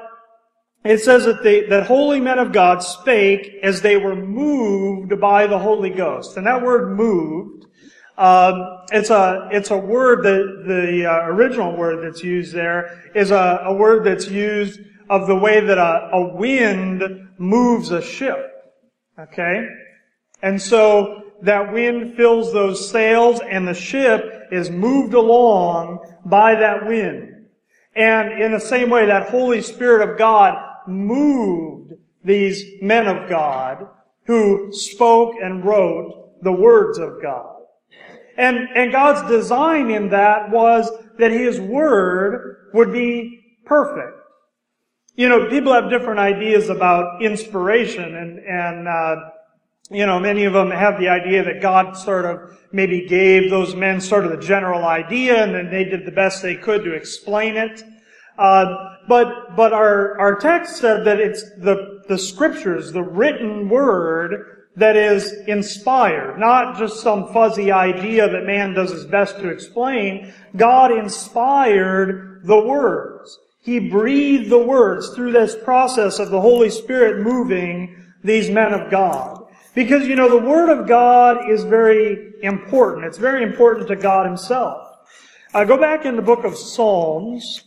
it 0.84 1.00
says 1.00 1.26
that 1.26 1.44
the, 1.44 1.66
that 1.70 1.88
holy 1.88 2.20
men 2.20 2.40
of 2.40 2.52
God 2.52 2.84
spake 2.84 3.60
as 3.64 3.82
they 3.82 3.98
were 3.98 4.16
moved 4.16 5.20
by 5.20 5.48
the 5.48 5.60
Holy 5.60 5.90
Ghost. 5.90 6.38
And 6.38 6.48
that 6.48 6.62
word 6.62 6.96
moved 6.96 7.66
Um, 8.20 8.84
it's 8.92 9.10
a 9.10 9.48
it's 9.50 9.72
a 9.72 9.78
word 9.78 10.24
that 10.24 10.64
the 10.68 11.06
uh, 11.06 11.28
original 11.28 11.78
word 11.78 12.04
that's 12.04 12.22
used 12.22 12.54
there 12.54 13.10
is 13.16 13.32
a, 13.32 13.62
a 13.64 13.74
word 13.74 14.04
that's 14.04 14.28
used 14.28 14.82
of 15.10 15.26
the 15.26 15.36
way 15.36 15.62
that 15.62 15.78
a, 15.78 16.10
a 16.12 16.36
wind 16.36 17.02
moves 17.38 17.92
a 17.92 18.02
ship. 18.02 18.40
Okay, 19.18 19.66
and 20.42 20.62
so 20.62 21.32
that 21.44 21.72
wind 21.72 22.16
fills 22.16 22.52
those 22.52 22.90
sails, 22.92 23.40
and 23.40 23.66
the 23.66 23.74
ship 23.74 24.22
is 24.52 24.70
moved 24.70 25.14
along 25.14 26.00
by 26.26 26.56
that 26.56 26.86
wind. 26.86 27.48
And 27.96 28.42
in 28.44 28.52
the 28.52 28.60
same 28.60 28.90
way, 28.90 29.06
that 29.06 29.30
Holy 29.30 29.62
Spirit 29.62 30.10
of 30.10 30.18
God 30.18 30.58
moved 30.90 31.94
these 32.24 32.82
men 32.82 33.08
of 33.08 33.30
God 33.30 33.88
who 34.26 34.72
spoke 34.72 35.36
and 35.42 35.64
wrote 35.66 36.44
the 36.44 36.52
words 36.52 36.98
of 36.98 37.22
God. 37.22 37.56
And, 38.38 38.70
and 38.76 38.92
God's 38.92 39.30
design 39.30 39.92
in 39.92 40.10
that 40.10 40.50
was 40.50 40.90
that 41.18 41.32
His 41.32 41.60
Word 41.60 42.70
would 42.74 42.92
be 42.94 43.58
perfect. 43.66 44.18
You 45.16 45.28
know, 45.28 45.50
people 45.50 45.74
have 45.74 45.90
different 45.90 46.20
ideas 46.20 46.70
about 46.70 47.22
inspiration 47.22 48.16
and, 48.16 48.40
and, 48.40 48.88
uh, 48.88 49.16
you 49.92 50.06
know, 50.06 50.20
many 50.20 50.46
of 50.46 50.54
them 50.54 50.72
have 50.72 51.00
the 51.00 51.10
idea 51.10 51.44
that 51.44 51.62
God 51.62 51.98
sort 51.98 52.26
of 52.26 52.58
maybe 52.72 53.08
gave 53.08 53.50
those 53.50 53.76
men 53.76 54.00
sort 54.00 54.24
of 54.24 54.32
the 54.32 54.38
general 54.38 54.86
idea 54.86 55.44
and 55.44 55.54
then 55.54 55.70
they 55.70 55.84
did 55.84 56.06
the 56.06 56.12
best 56.12 56.42
they 56.42 56.56
could 56.56 56.84
to 56.84 56.94
explain 56.94 57.58
it. 57.58 57.84
Uh, 58.38 58.74
but, 59.10 59.56
but 59.58 59.74
our, 59.74 60.18
our 60.20 60.36
text 60.36 60.78
said 60.78 61.04
that 61.06 61.20
it's 61.20 61.44
the, 61.58 62.04
the 62.08 62.18
scriptures, 62.18 62.94
the 62.94 63.04
written 63.04 63.68
word 63.68 64.68
that 64.76 64.96
is 64.96 65.34
inspired, 65.48 66.40
not 66.40 66.78
just 66.78 67.02
some 67.02 67.34
fuzzy 67.34 67.72
idea 67.72 68.30
that 68.30 68.46
man 68.46 68.74
does 68.74 68.92
his 68.92 69.06
best 69.06 69.38
to 69.38 69.50
explain. 69.50 70.34
God 70.56 70.92
inspired 70.92 72.42
the 72.46 72.64
words. 72.64 73.38
He 73.62 73.80
breathed 73.80 74.50
the 74.50 74.60
words 74.60 75.10
through 75.10 75.34
this 75.34 75.56
process 75.64 76.20
of 76.20 76.30
the 76.30 76.40
Holy 76.40 76.70
Spirit 76.70 77.22
moving 77.24 78.02
these 78.24 78.50
men 78.50 78.74
of 78.74 78.90
God. 78.90 79.44
Because, 79.76 80.08
you 80.08 80.16
know, 80.16 80.30
the 80.30 80.46
Word 80.46 80.70
of 80.70 80.88
God 80.88 81.50
is 81.50 81.64
very 81.64 82.34
important. 82.42 83.06
It's 83.06 83.18
very 83.18 83.44
important 83.44 83.88
to 83.90 83.96
God 83.96 84.26
Himself. 84.26 84.98
Uh, 85.54 85.66
go 85.66 85.78
back 85.78 86.06
in 86.06 86.16
the 86.16 86.22
book 86.22 86.44
of 86.44 86.56
Psalms. 86.56 87.64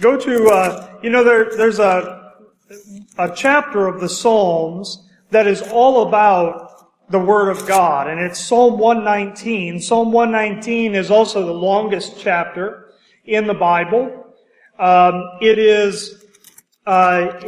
Go 0.00 0.16
to, 0.16 0.46
uh, 0.46 0.98
you 1.02 1.10
know, 1.10 1.24
there, 1.24 1.56
there's 1.56 1.80
a, 1.80 2.34
a 3.18 3.32
chapter 3.34 3.88
of 3.88 4.00
the 4.00 4.08
Psalms 4.08 5.08
that 5.30 5.48
is 5.48 5.60
all 5.60 6.06
about 6.06 6.88
the 7.10 7.18
Word 7.18 7.48
of 7.48 7.66
God, 7.66 8.06
and 8.06 8.20
it's 8.20 8.38
Psalm 8.38 8.78
119. 8.78 9.80
Psalm 9.80 10.12
119 10.12 10.94
is 10.94 11.10
also 11.10 11.44
the 11.44 11.52
longest 11.52 12.14
chapter 12.16 12.92
in 13.24 13.48
the 13.48 13.54
Bible. 13.54 14.24
Um, 14.78 15.24
it 15.40 15.58
is, 15.58 16.24
uh, 16.86 17.40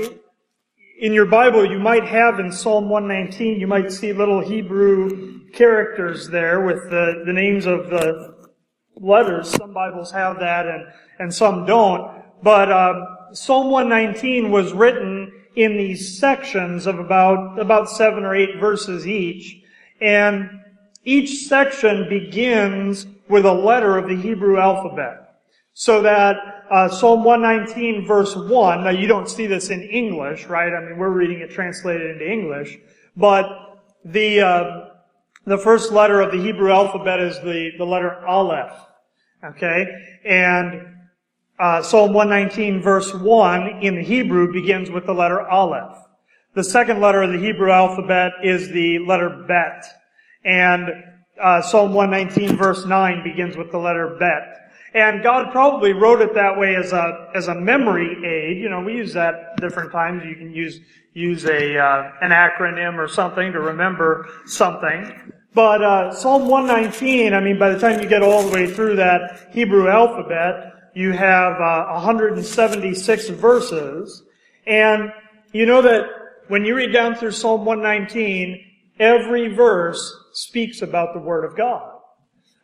in 0.98 1.12
your 1.12 1.26
Bible, 1.26 1.64
you 1.64 1.78
might 1.78 2.04
have 2.04 2.40
in 2.40 2.50
Psalm 2.50 2.88
119, 2.88 3.60
you 3.60 3.68
might 3.68 3.92
see 3.92 4.12
little 4.12 4.40
Hebrew 4.40 5.48
characters 5.50 6.28
there 6.28 6.62
with 6.62 6.90
the, 6.90 7.22
the 7.26 7.32
names 7.32 7.66
of 7.66 7.90
the 7.90 8.48
letters. 8.96 9.50
Some 9.50 9.72
Bibles 9.72 10.10
have 10.10 10.40
that 10.40 10.66
and, 10.66 10.86
and 11.20 11.32
some 11.32 11.64
don't. 11.64 12.19
But 12.42 12.72
um, 12.72 13.06
Psalm 13.32 13.70
119 13.70 14.50
was 14.50 14.72
written 14.72 15.32
in 15.56 15.76
these 15.76 16.18
sections 16.18 16.86
of 16.86 16.98
about, 16.98 17.58
about 17.58 17.90
seven 17.90 18.24
or 18.24 18.34
eight 18.34 18.58
verses 18.58 19.06
each. 19.06 19.62
And 20.00 20.48
each 21.04 21.46
section 21.46 22.08
begins 22.08 23.06
with 23.28 23.44
a 23.44 23.52
letter 23.52 23.96
of 23.96 24.08
the 24.08 24.16
Hebrew 24.16 24.58
alphabet. 24.58 25.16
So 25.72 26.02
that 26.02 26.36
uh, 26.70 26.88
Psalm 26.88 27.24
119 27.24 28.06
verse 28.06 28.34
1, 28.36 28.84
now 28.84 28.90
you 28.90 29.06
don't 29.06 29.28
see 29.28 29.46
this 29.46 29.70
in 29.70 29.82
English, 29.82 30.46
right? 30.46 30.72
I 30.72 30.80
mean, 30.80 30.98
we're 30.98 31.10
reading 31.10 31.40
it 31.40 31.50
translated 31.50 32.10
into 32.10 32.30
English. 32.30 32.78
But 33.16 33.46
the, 34.04 34.40
uh, 34.40 34.88
the 35.46 35.58
first 35.58 35.92
letter 35.92 36.20
of 36.20 36.32
the 36.32 36.38
Hebrew 36.38 36.70
alphabet 36.72 37.20
is 37.20 37.38
the, 37.40 37.72
the 37.78 37.84
letter 37.84 38.24
Aleph. 38.26 38.72
Okay? 39.44 39.86
And 40.24 40.99
uh, 41.60 41.82
Psalm 41.82 42.12
119 42.12 42.80
verse 42.80 43.12
1 43.12 43.82
in 43.82 43.96
the 43.96 44.02
Hebrew 44.02 44.52
begins 44.52 44.90
with 44.90 45.06
the 45.06 45.12
letter 45.12 45.46
Aleph. 45.46 45.96
The 46.54 46.64
second 46.64 47.00
letter 47.00 47.22
of 47.22 47.32
the 47.32 47.38
Hebrew 47.38 47.70
alphabet 47.70 48.32
is 48.42 48.70
the 48.70 48.98
letter 49.00 49.44
Bet. 49.46 49.84
And 50.44 50.88
uh, 51.40 51.62
Psalm 51.62 51.92
119 51.92 52.56
verse 52.56 52.86
9 52.86 53.22
begins 53.22 53.56
with 53.56 53.70
the 53.70 53.78
letter 53.78 54.16
Bet. 54.18 54.56
And 54.94 55.22
God 55.22 55.52
probably 55.52 55.92
wrote 55.92 56.20
it 56.20 56.34
that 56.34 56.58
way 56.58 56.74
as 56.74 56.92
a, 56.92 57.30
as 57.34 57.48
a 57.48 57.54
memory 57.54 58.16
aid. 58.26 58.58
You 58.58 58.68
know, 58.68 58.80
we 58.80 58.94
use 58.94 59.12
that 59.12 59.56
different 59.58 59.92
times. 59.92 60.24
You 60.24 60.34
can 60.34 60.52
use, 60.52 60.80
use 61.12 61.44
a, 61.44 61.78
uh, 61.78 62.10
an 62.22 62.30
acronym 62.30 62.96
or 62.96 63.06
something 63.06 63.52
to 63.52 63.60
remember 63.60 64.28
something. 64.46 65.32
But, 65.54 65.82
uh, 65.82 66.14
Psalm 66.14 66.48
119, 66.48 67.34
I 67.34 67.40
mean, 67.40 67.58
by 67.58 67.70
the 67.70 67.78
time 67.78 68.00
you 68.00 68.08
get 68.08 68.22
all 68.22 68.42
the 68.42 68.52
way 68.52 68.72
through 68.72 68.96
that 68.96 69.48
Hebrew 69.52 69.88
alphabet, 69.88 70.69
you 70.94 71.12
have 71.12 71.60
uh, 71.60 71.92
176 71.92 73.28
verses, 73.30 74.22
and 74.66 75.12
you 75.52 75.66
know 75.66 75.82
that 75.82 76.04
when 76.48 76.64
you 76.64 76.74
read 76.74 76.92
down 76.92 77.14
through 77.14 77.32
Psalm 77.32 77.64
119, 77.64 78.64
every 78.98 79.54
verse 79.54 80.14
speaks 80.32 80.82
about 80.82 81.14
the 81.14 81.20
Word 81.20 81.44
of 81.44 81.56
God. 81.56 82.00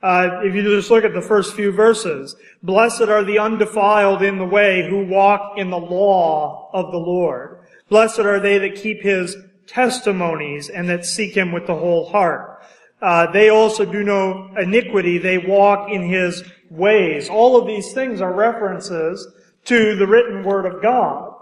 Uh, 0.03 0.41
if 0.43 0.55
you 0.55 0.63
just 0.63 0.91
look 0.91 1.05
at 1.05 1.15
the 1.15 1.23
first 1.23 1.55
few 1.55 1.73
verses, 1.73 2.37
blessed 2.63 3.03
are 3.03 3.25
the 3.25 3.39
undefiled 3.39 4.23
in 4.23 4.39
the 4.39 4.45
way 4.45 4.89
who 4.89 5.07
walk 5.07 5.59
in 5.59 5.71
the 5.71 5.79
law 5.79 6.71
of 6.73 6.93
the 6.93 6.99
Lord. 6.99 7.67
Blessed 7.89 8.21
are 8.21 8.41
they 8.41 8.59
that 8.59 8.77
keep 8.77 9.03
His 9.03 9.37
testimonies 9.67 10.69
and 10.69 10.89
that 10.89 11.05
seek 11.05 11.37
Him 11.37 11.53
with 11.53 11.67
the 11.67 11.75
whole 11.75 12.09
heart. 12.09 12.63
Uh, 13.01 13.31
they 13.31 13.51
also 13.51 13.85
do 13.85 14.03
no 14.03 14.51
iniquity. 14.59 15.19
They 15.19 15.39
walk 15.39 15.91
in 15.91 16.03
His 16.09 16.43
ways. 16.71 17.29
All 17.29 17.57
of 17.57 17.67
these 17.67 17.93
things 17.93 18.21
are 18.21 18.33
references 18.33 19.27
to 19.67 19.97
the 19.97 20.07
written 20.07 20.43
word 20.43 20.65
of 20.67 20.83
God. 20.83 21.35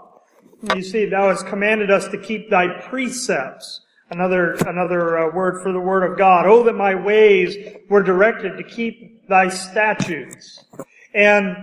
You 0.75 0.81
see, 0.81 1.05
thou 1.05 1.29
hast 1.29 1.45
commanded 1.45 1.91
us 1.91 2.07
to 2.09 2.17
keep 2.17 2.49
thy 2.49 2.67
precepts. 2.81 3.81
Another, 4.09 4.53
another 4.53 5.17
uh, 5.17 5.33
word 5.33 5.63
for 5.63 5.71
the 5.71 5.79
word 5.79 6.09
of 6.09 6.17
God. 6.17 6.45
Oh, 6.45 6.63
that 6.63 6.73
my 6.73 6.93
ways 6.93 7.55
were 7.89 8.03
directed 8.03 8.57
to 8.57 8.63
keep 8.63 9.27
thy 9.27 9.49
statutes. 9.49 10.63
And, 11.13 11.55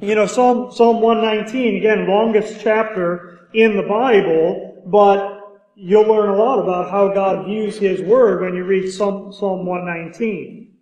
you 0.00 0.14
know, 0.14 0.26
Psalm, 0.26 0.70
Psalm 0.72 1.00
119, 1.00 1.76
again, 1.76 2.08
longest 2.08 2.60
chapter 2.60 3.48
in 3.54 3.76
the 3.76 3.82
Bible, 3.82 4.82
but 4.86 5.39
you'll 5.80 6.06
learn 6.06 6.28
a 6.28 6.36
lot 6.36 6.58
about 6.58 6.90
how 6.90 7.12
God 7.12 7.46
views 7.46 7.78
His 7.78 8.02
Word 8.02 8.42
when 8.42 8.54
you 8.54 8.64
read 8.64 8.90
Psalm, 8.90 9.32
Psalm 9.32 9.64
119. 9.64 10.76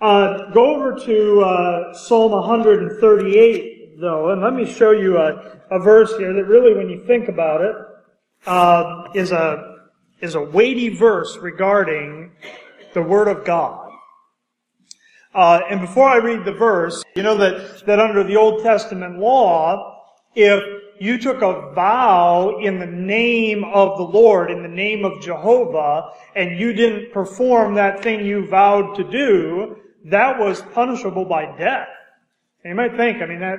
Uh, 0.00 0.50
go 0.52 0.76
over 0.76 0.94
to 1.04 1.40
uh, 1.40 1.94
Psalm 1.94 2.30
138, 2.32 4.00
though, 4.00 4.30
and 4.30 4.40
let 4.42 4.52
me 4.54 4.64
show 4.64 4.92
you 4.92 5.18
a, 5.18 5.58
a 5.70 5.80
verse 5.80 6.16
here 6.16 6.32
that 6.32 6.44
really, 6.44 6.74
when 6.74 6.88
you 6.88 7.04
think 7.06 7.28
about 7.28 7.60
it, 7.60 7.74
uh, 8.46 9.08
is 9.14 9.32
a 9.32 9.74
is 10.20 10.34
a 10.34 10.40
weighty 10.40 10.88
verse 10.90 11.36
regarding 11.38 12.32
the 12.94 13.02
Word 13.02 13.28
of 13.28 13.44
God. 13.44 13.90
Uh, 15.34 15.60
and 15.68 15.80
before 15.80 16.08
I 16.08 16.16
read 16.16 16.44
the 16.44 16.52
verse, 16.52 17.02
you 17.16 17.22
know 17.22 17.36
that 17.36 17.84
that 17.86 17.98
under 17.98 18.22
the 18.22 18.36
Old 18.36 18.62
Testament 18.62 19.18
law, 19.18 20.04
if 20.34 20.75
you 21.00 21.18
took 21.18 21.42
a 21.42 21.72
vow 21.74 22.58
in 22.60 22.78
the 22.78 22.86
name 22.86 23.64
of 23.64 23.96
the 23.98 24.04
Lord, 24.04 24.50
in 24.50 24.62
the 24.62 24.68
name 24.68 25.04
of 25.04 25.20
Jehovah, 25.20 26.10
and 26.34 26.58
you 26.58 26.72
didn't 26.72 27.12
perform 27.12 27.74
that 27.74 28.02
thing 28.02 28.24
you 28.24 28.46
vowed 28.46 28.96
to 28.96 29.04
do, 29.04 29.76
that 30.06 30.38
was 30.38 30.62
punishable 30.72 31.24
by 31.24 31.56
death. 31.58 31.88
And 32.64 32.70
you 32.70 32.74
might 32.74 32.96
think, 32.96 33.22
I 33.22 33.26
mean, 33.26 33.40
that, 33.40 33.58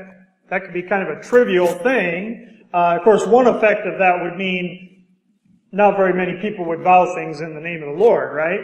that 0.50 0.64
could 0.64 0.74
be 0.74 0.84
kind 0.84 1.08
of 1.08 1.18
a 1.18 1.22
trivial 1.22 1.68
thing. 1.68 2.66
Uh, 2.74 2.98
of 2.98 3.04
course, 3.04 3.26
one 3.26 3.48
effect 3.48 3.86
of 3.86 4.00
that 4.00 4.22
would 4.22 4.36
mean 4.36 5.06
not 5.72 5.98
very 5.98 6.14
many 6.14 6.40
people 6.42 6.66
would 6.66 6.82
vow 6.82 7.14
things 7.16 7.42
in 7.42 7.54
the 7.54 7.62
name 7.62 7.84
of 7.84 7.98
the 7.98 8.04
Lord, 8.04 8.34
right? 8.36 8.62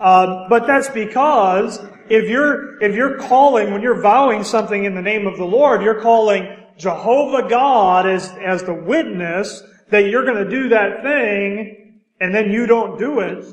Um, 0.00 0.46
but 0.48 0.66
that's 0.66 0.88
because 0.88 1.78
if 2.08 2.28
you're 2.28 2.82
if 2.82 2.94
you're 2.94 3.18
calling 3.18 3.72
when 3.72 3.80
you're 3.80 4.00
vowing 4.00 4.44
something 4.44 4.84
in 4.84 4.94
the 4.94 5.02
name 5.02 5.26
of 5.26 5.36
the 5.36 5.44
Lord, 5.44 5.82
you're 5.82 6.00
calling 6.00 6.63
Jehovah 6.78 7.48
God 7.48 8.06
as 8.06 8.30
as 8.44 8.62
the 8.62 8.74
witness 8.74 9.62
that 9.90 10.08
you're 10.08 10.24
going 10.24 10.42
to 10.42 10.50
do 10.50 10.68
that 10.70 11.02
thing, 11.02 12.00
and 12.20 12.34
then 12.34 12.50
you 12.50 12.66
don't 12.66 12.98
do 12.98 13.20
it. 13.20 13.44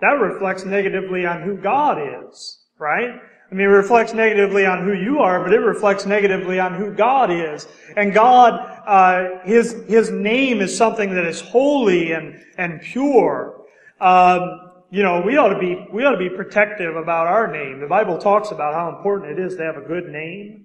That 0.00 0.20
reflects 0.20 0.64
negatively 0.64 1.26
on 1.26 1.42
who 1.42 1.56
God 1.56 1.98
is 2.26 2.62
right? 2.82 3.20
I 3.50 3.54
mean, 3.54 3.66
it 3.66 3.70
reflects 3.70 4.12
negatively 4.12 4.66
on 4.66 4.84
who 4.84 4.92
you 4.92 5.20
are, 5.20 5.42
but 5.42 5.52
it 5.52 5.58
reflects 5.58 6.04
negatively 6.04 6.58
on 6.58 6.74
who 6.74 6.92
God 6.92 7.30
is. 7.30 7.68
And 7.96 8.12
God, 8.12 8.54
uh, 8.86 9.44
His, 9.44 9.84
His 9.86 10.10
name 10.10 10.60
is 10.60 10.76
something 10.76 11.14
that 11.14 11.24
is 11.24 11.40
holy 11.40 12.12
and, 12.12 12.42
and 12.58 12.80
pure. 12.80 13.62
Um, 14.00 14.72
you 14.90 15.02
know, 15.02 15.20
we 15.20 15.36
ought 15.36 15.50
to 15.50 15.58
be, 15.58 15.86
we 15.92 16.04
ought 16.04 16.12
to 16.12 16.18
be 16.18 16.28
protective 16.28 16.96
about 16.96 17.26
our 17.26 17.50
name. 17.50 17.80
The 17.80 17.86
Bible 17.86 18.18
talks 18.18 18.50
about 18.50 18.74
how 18.74 18.94
important 18.94 19.38
it 19.38 19.42
is 19.42 19.56
to 19.56 19.62
have 19.62 19.76
a 19.76 19.86
good 19.86 20.08
name, 20.08 20.61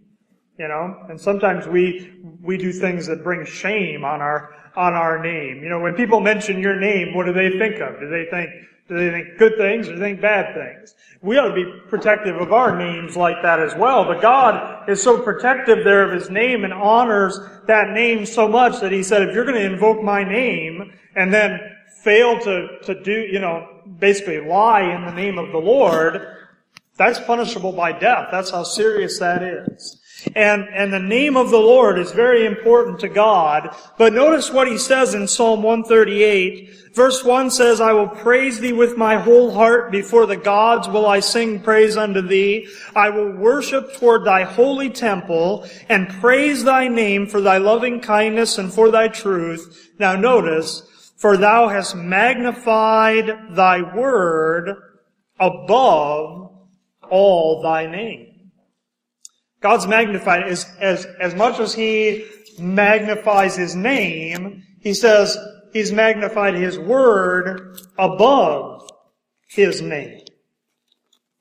you 0.58 0.68
know, 0.68 1.06
and 1.10 1.20
sometimes 1.20 1.68
we, 1.68 2.14
we 2.42 2.58
do 2.58 2.72
things 2.72 3.06
that 3.08 3.24
bring 3.24 3.46
shame 3.46 4.04
on 4.04 4.22
our, 4.22 4.56
on 4.76 4.94
our 4.94 5.22
name. 5.22 5.62
You 5.62 5.70
know, 5.70 5.80
when 5.80 5.94
people 5.94 6.20
mention 6.20 6.60
your 6.60 6.80
name, 6.80 7.14
what 7.14 7.26
do 7.26 7.34
they 7.34 7.58
think 7.60 7.80
of? 7.80 8.00
Do 8.00 8.10
they 8.10 8.26
think, 8.26 8.50
do 8.88 8.96
they 8.96 9.12
think 9.12 9.38
good 9.38 9.58
things 9.58 9.88
or 9.88 9.94
do 9.94 10.00
they 10.00 10.12
think 10.12 10.22
bad 10.22 10.56
things? 10.56 10.96
We 11.22 11.38
ought 11.38 11.50
to 11.50 11.54
be 11.54 11.66
protective 11.90 12.38
of 12.38 12.54
our 12.54 12.76
names 12.76 13.16
like 13.16 13.42
that 13.44 13.60
as 13.60 13.76
well. 13.76 14.06
But 14.06 14.22
God 14.22 14.90
is 14.90 15.02
so 15.02 15.22
protective 15.22 15.84
there 15.84 16.04
of 16.04 16.20
His 16.20 16.30
name 16.30 16.64
and 16.64 16.74
honors 16.74 17.40
that 17.68 17.92
name 17.92 18.26
so 18.26 18.48
much 18.48 18.80
that 18.82 18.92
He 18.92 19.04
said, 19.04 19.24
if 19.24 19.36
you're 19.36 19.46
going 19.46 19.62
to 19.62 19.74
invoke 19.74 20.02
my 20.02 20.24
name 20.24 20.94
and 21.16 21.32
then 21.34 21.60
fail 22.02 22.40
to, 22.40 22.80
to 22.84 23.04
do, 23.04 23.12
you 23.12 23.40
know, 23.40 23.68
basically 24.00 24.40
lie 24.40 24.82
in 24.82 25.06
the 25.06 25.14
name 25.14 25.38
of 25.38 25.52
the 25.52 25.58
Lord, 25.58 26.36
that's 26.96 27.20
punishable 27.20 27.74
by 27.74 27.92
death. 27.92 28.30
That's 28.32 28.50
how 28.50 28.64
serious 28.64 29.20
that 29.20 29.44
is. 29.44 30.02
And, 30.36 30.68
and 30.74 30.92
the 30.92 31.00
name 31.00 31.38
of 31.38 31.52
the 31.52 31.60
Lord 31.60 32.00
is 32.00 32.12
very 32.12 32.46
important 32.46 33.00
to 33.02 33.10
God. 33.10 33.76
But 33.98 34.14
notice 34.14 34.52
what 34.52 34.68
he 34.68 34.78
says 34.78 35.14
in 35.14 35.28
Psalm 35.28 35.62
138. 35.62 36.94
Verse 36.94 37.24
1 37.24 37.52
says, 37.52 37.80
I 37.80 37.94
will 37.94 38.08
praise 38.08 38.60
thee 38.60 38.74
with 38.74 38.98
my 38.98 39.18
whole 39.18 39.52
heart. 39.52 39.92
Before 39.92 40.26
the 40.26 40.36
gods 40.36 40.88
will 40.88 41.06
I 41.06 41.20
sing 41.20 41.62
praise 41.62 41.96
unto 41.96 42.22
thee. 42.22 42.68
I 42.96 43.10
will 43.12 43.32
worship 43.32 43.94
toward 43.96 44.26
thy 44.26 44.44
holy 44.44 44.90
temple 44.90 45.68
and 45.90 46.10
praise 46.10 46.64
thy 46.64 46.88
name 46.88 47.28
for 47.28 47.40
thy 47.40 47.60
loving 47.60 48.02
kindness 48.02 48.58
and 48.58 48.74
for 48.74 48.90
thy 48.90 49.10
truth. 49.10 49.92
Now 50.00 50.16
notice, 50.16 51.12
for 51.18 51.38
thou 51.38 51.68
hast 51.68 51.96
magnified 51.96 53.56
thy 53.56 53.96
word 53.96 54.76
above 55.40 56.52
all 57.10 57.62
thy 57.62 57.86
name. 57.86 58.37
God's 59.62 59.88
magnified 59.88 60.44
as, 60.44 60.66
as, 60.80 61.06
as 61.20 61.36
much 61.36 61.60
as 61.60 61.74
he 61.74 62.28
magnifies 62.60 63.56
his 63.56 63.76
name, 63.76 64.64
he 64.80 64.94
says 64.94 65.38
he's 65.74 65.92
magnified 65.92 66.56
his 66.56 66.78
word 66.78 67.80
above 67.98 68.90
his 69.50 69.82
name. 69.82 70.22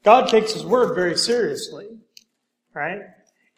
God 0.03 0.29
takes 0.29 0.53
his 0.53 0.65
word 0.65 0.95
very 0.95 1.17
seriously, 1.17 1.89
right? 2.75 3.01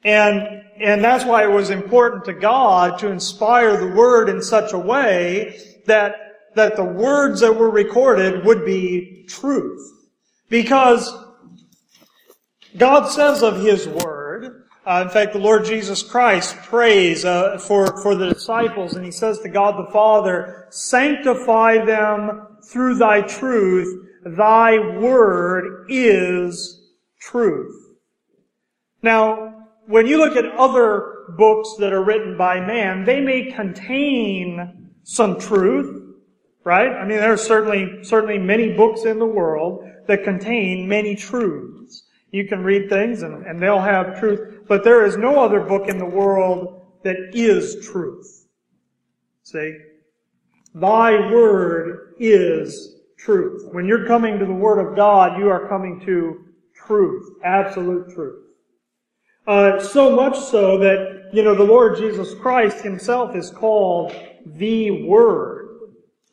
And, 0.04 0.62
and 0.80 1.02
that's 1.02 1.24
why 1.24 1.44
it 1.44 1.50
was 1.50 1.70
important 1.70 2.24
to 2.26 2.32
God 2.32 2.98
to 3.00 3.08
inspire 3.08 3.76
the 3.76 3.94
word 3.94 4.28
in 4.28 4.40
such 4.40 4.72
a 4.72 4.78
way 4.78 5.60
that, 5.86 6.14
that 6.54 6.76
the 6.76 6.84
words 6.84 7.40
that 7.40 7.52
were 7.52 7.70
recorded 7.70 8.44
would 8.44 8.64
be 8.64 9.24
truth. 9.28 9.92
Because 10.48 11.12
God 12.76 13.06
says 13.06 13.42
of 13.42 13.60
His 13.60 13.86
Word, 13.88 14.17
uh, 14.88 15.02
in 15.02 15.10
fact, 15.10 15.34
the 15.34 15.38
Lord 15.38 15.66
Jesus 15.66 16.02
Christ 16.02 16.56
prays 16.62 17.22
uh, 17.22 17.58
for, 17.58 18.00
for 18.00 18.14
the 18.14 18.32
disciples, 18.32 18.94
and 18.94 19.04
He 19.04 19.10
says 19.10 19.38
to 19.40 19.50
God 19.50 19.76
the 19.76 19.92
Father, 19.92 20.66
Sanctify 20.70 21.84
them 21.84 22.46
through 22.64 22.94
Thy 22.94 23.20
truth. 23.20 24.06
Thy 24.24 24.78
Word 24.98 25.84
is 25.90 26.88
truth. 27.20 27.96
Now, 29.02 29.66
when 29.86 30.06
you 30.06 30.16
look 30.16 30.36
at 30.36 30.46
other 30.56 31.26
books 31.36 31.76
that 31.80 31.92
are 31.92 32.02
written 32.02 32.38
by 32.38 32.58
man, 32.58 33.04
they 33.04 33.20
may 33.20 33.52
contain 33.52 34.90
some 35.02 35.38
truth, 35.38 36.14
right? 36.64 36.88
I 36.88 37.06
mean, 37.06 37.18
there 37.18 37.34
are 37.34 37.36
certainly, 37.36 38.04
certainly 38.04 38.38
many 38.38 38.74
books 38.74 39.04
in 39.04 39.18
the 39.18 39.26
world 39.26 39.84
that 40.06 40.24
contain 40.24 40.88
many 40.88 41.14
truths. 41.14 42.04
You 42.30 42.46
can 42.46 42.62
read 42.62 42.88
things 42.88 43.22
and, 43.22 43.46
and 43.46 43.60
they'll 43.60 43.80
have 43.80 44.18
truth, 44.18 44.66
but 44.68 44.84
there 44.84 45.04
is 45.04 45.16
no 45.16 45.42
other 45.42 45.60
book 45.60 45.88
in 45.88 45.98
the 45.98 46.04
world 46.04 46.86
that 47.02 47.16
is 47.32 47.86
truth. 47.86 48.46
See? 49.42 49.78
Thy 50.74 51.12
word 51.32 52.14
is 52.18 52.98
truth. 53.16 53.68
When 53.72 53.86
you're 53.86 54.06
coming 54.06 54.38
to 54.38 54.46
the 54.46 54.52
Word 54.52 54.78
of 54.78 54.96
God, 54.96 55.38
you 55.38 55.48
are 55.48 55.68
coming 55.68 56.00
to 56.06 56.44
truth, 56.74 57.38
absolute 57.44 58.14
truth. 58.14 58.44
Uh, 59.46 59.80
so 59.80 60.14
much 60.14 60.38
so 60.38 60.78
that, 60.78 61.30
you 61.32 61.42
know, 61.42 61.54
the 61.54 61.64
Lord 61.64 61.96
Jesus 61.96 62.34
Christ 62.34 62.82
himself 62.82 63.34
is 63.34 63.50
called 63.50 64.14
the 64.44 65.02
Word. 65.06 65.68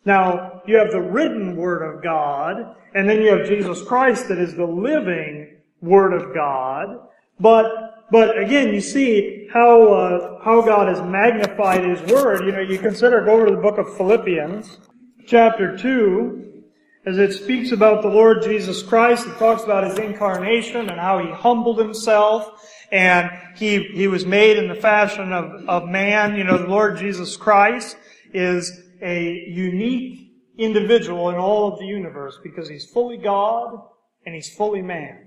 Now, 0.04 0.62
you 0.68 0.76
have 0.78 0.92
the 0.92 1.02
written 1.02 1.56
Word 1.56 1.82
of 1.82 2.04
God, 2.04 2.76
and 2.94 3.10
then 3.10 3.22
you 3.22 3.30
have 3.36 3.48
Jesus 3.48 3.82
Christ 3.82 4.28
that 4.28 4.38
is 4.38 4.56
the 4.56 4.66
living 4.66 5.55
Word 5.86 6.14
of 6.14 6.34
God. 6.34 6.98
But, 7.40 7.66
but 8.12 8.38
again, 8.38 8.74
you 8.74 8.82
see 8.82 9.48
how, 9.54 9.94
uh, 9.94 10.44
how 10.44 10.62
God 10.62 10.88
has 10.88 11.02
magnified 11.02 11.84
His 11.84 12.02
Word. 12.12 12.46
You 12.46 12.52
know, 12.52 12.62
you 12.62 12.78
consider, 12.78 13.24
go 13.24 13.34
over 13.34 13.46
to 13.48 13.56
the 13.56 13.62
book 13.62 13.78
of 13.78 13.96
Philippians, 13.98 14.80
chapter 15.28 15.78
2, 15.78 16.64
as 17.06 17.18
it 17.18 17.34
speaks 17.34 17.72
about 17.72 18.02
the 18.02 18.10
Lord 18.10 18.42
Jesus 18.44 18.82
Christ. 18.82 19.28
It 19.28 19.38
talks 19.38 19.64
about 19.64 19.84
His 19.84 20.00
incarnation 20.00 20.90
and 20.90 21.00
how 21.00 21.20
He 21.20 21.32
humbled 21.32 21.80
Himself 21.80 22.52
and 22.92 23.30
he, 23.56 23.84
he 23.94 24.08
was 24.08 24.26
made 24.26 24.58
in 24.58 24.68
the 24.68 24.76
fashion 24.76 25.34
of, 25.34 25.68
of 25.68 25.90
man. 25.90 26.36
You 26.36 26.44
know, 26.44 26.58
the 26.58 26.68
Lord 26.68 26.98
Jesus 26.98 27.36
Christ 27.36 27.98
is 28.34 28.72
a 29.02 29.46
unique 29.48 30.32
individual 30.58 31.30
in 31.30 31.36
all 31.36 31.74
of 31.74 31.80
the 31.80 31.86
universe 31.86 32.40
because 32.44 32.70
he's 32.70 32.86
fully 32.86 33.18
God 33.18 33.78
and 34.26 34.36
he's 34.36 34.54
fully 34.56 34.82
man. 34.82 35.25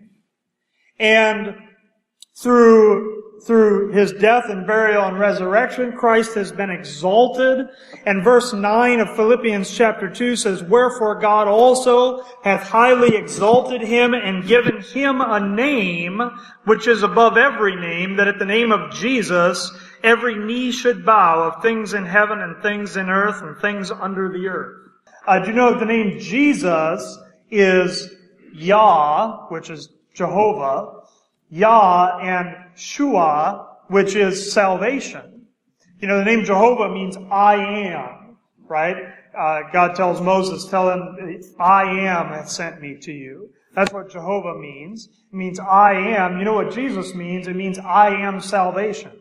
And 0.98 1.54
through 2.34 3.18
through 3.42 3.92
his 3.92 4.12
death 4.12 4.44
and 4.48 4.66
burial 4.66 5.04
and 5.04 5.18
resurrection, 5.18 5.92
Christ 5.92 6.34
has 6.34 6.50
been 6.50 6.70
exalted. 6.70 7.68
And 8.04 8.24
verse 8.24 8.52
9 8.52 9.00
of 9.00 9.14
Philippians 9.16 9.74
chapter 9.76 10.10
2 10.10 10.36
says, 10.36 10.62
Wherefore 10.62 11.20
God 11.20 11.46
also 11.46 12.24
hath 12.42 12.62
highly 12.62 13.16
exalted 13.16 13.80
him 13.80 14.14
and 14.14 14.46
given 14.46 14.82
him 14.82 15.20
a 15.20 15.40
name 15.40 16.20
which 16.64 16.86
is 16.88 17.02
above 17.02 17.36
every 17.36 17.76
name, 17.76 18.16
that 18.16 18.28
at 18.28 18.38
the 18.38 18.44
name 18.44 18.72
of 18.72 18.92
Jesus 18.92 19.70
every 20.02 20.34
knee 20.34 20.70
should 20.72 21.04
bow 21.04 21.42
of 21.42 21.62
things 21.62 21.94
in 21.94 22.04
heaven 22.04 22.40
and 22.40 22.62
things 22.62 22.96
in 22.96 23.08
earth 23.08 23.42
and 23.42 23.56
things 23.58 23.90
under 23.90 24.28
the 24.28 24.48
earth. 24.48 24.90
Uh, 25.26 25.38
do 25.38 25.48
you 25.48 25.56
know 25.56 25.78
the 25.78 25.84
name 25.84 26.18
Jesus 26.18 27.18
is 27.50 28.10
Yah, 28.52 29.46
which 29.48 29.70
is 29.70 29.88
Jehovah, 30.18 31.02
Yah 31.48 32.18
and 32.18 32.56
Shua, 32.74 33.76
which 33.86 34.16
is 34.16 34.52
salvation. 34.52 35.46
You 36.00 36.08
know, 36.08 36.18
the 36.18 36.24
name 36.24 36.44
Jehovah 36.44 36.92
means 36.92 37.16
I 37.30 37.54
am, 37.54 38.36
right? 38.66 38.96
Uh, 39.38 39.60
God 39.72 39.94
tells 39.94 40.20
Moses, 40.20 40.66
tell 40.66 40.90
him, 40.90 41.42
I 41.60 41.84
am 41.84 42.26
hath 42.28 42.50
sent 42.50 42.80
me 42.80 42.96
to 43.02 43.12
you. 43.12 43.50
That's 43.74 43.92
what 43.92 44.10
Jehovah 44.10 44.58
means. 44.58 45.06
It 45.06 45.36
means 45.36 45.60
I 45.60 45.92
am. 45.92 46.38
You 46.38 46.44
know 46.44 46.54
what 46.54 46.74
Jesus 46.74 47.14
means? 47.14 47.46
It 47.46 47.54
means 47.54 47.78
I 47.78 48.08
am 48.08 48.40
salvation. 48.40 49.12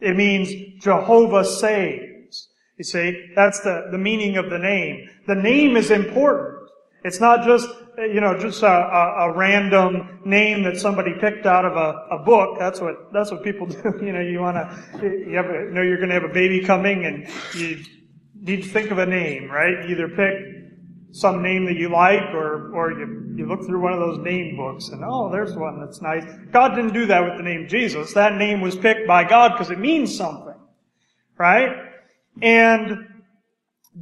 It 0.00 0.16
means 0.16 0.82
Jehovah 0.82 1.44
saves. 1.44 2.48
You 2.76 2.84
see, 2.84 3.30
that's 3.34 3.60
the, 3.60 3.88
the 3.90 3.98
meaning 3.98 4.36
of 4.36 4.50
the 4.50 4.58
name. 4.58 5.08
The 5.26 5.34
name 5.34 5.76
is 5.76 5.90
important. 5.90 6.68
It's 7.04 7.20
not 7.20 7.44
just, 7.46 7.68
Uh, 7.98 8.04
you 8.04 8.20
know, 8.20 8.38
just 8.38 8.62
a, 8.62 8.66
a, 8.66 9.28
a, 9.28 9.36
random 9.36 10.20
name 10.24 10.62
that 10.62 10.78
somebody 10.78 11.12
picked 11.20 11.44
out 11.44 11.66
of 11.66 11.76
a, 11.76 12.16
a 12.16 12.18
book. 12.24 12.58
That's 12.58 12.80
what, 12.80 13.12
that's 13.12 13.30
what 13.30 13.42
people 13.42 13.66
do. 13.68 13.82
You 14.00 14.12
know, 14.12 14.20
you 14.20 14.40
wanna, 14.40 14.82
you 15.02 15.36
have 15.36 15.46
a, 15.46 15.70
know 15.70 15.82
you're 15.82 16.00
gonna 16.00 16.14
have 16.14 16.24
a 16.24 16.32
baby 16.32 16.64
coming 16.64 17.04
and 17.04 17.28
you 17.54 17.84
need 18.40 18.62
to 18.62 18.68
think 18.68 18.90
of 18.90 18.98
a 18.98 19.04
name, 19.04 19.50
right? 19.50 19.86
You 19.86 19.94
either 19.94 20.08
pick 20.08 20.32
some 21.10 21.42
name 21.42 21.66
that 21.66 21.76
you 21.76 21.90
like 21.90 22.22
or, 22.32 22.74
or 22.74 22.92
you, 22.92 23.34
you 23.36 23.46
look 23.46 23.66
through 23.66 23.82
one 23.82 23.92
of 23.92 24.00
those 24.00 24.18
name 24.24 24.56
books 24.56 24.88
and, 24.88 25.04
oh, 25.04 25.30
there's 25.30 25.54
one 25.54 25.78
that's 25.78 26.00
nice. 26.00 26.24
God 26.50 26.74
didn't 26.74 26.94
do 26.94 27.04
that 27.06 27.22
with 27.22 27.36
the 27.36 27.42
name 27.42 27.68
Jesus. 27.68 28.14
That 28.14 28.36
name 28.36 28.62
was 28.62 28.74
picked 28.74 29.06
by 29.06 29.24
God 29.24 29.52
because 29.52 29.70
it 29.70 29.78
means 29.78 30.16
something. 30.16 30.54
Right? 31.36 31.76
And 32.40 33.06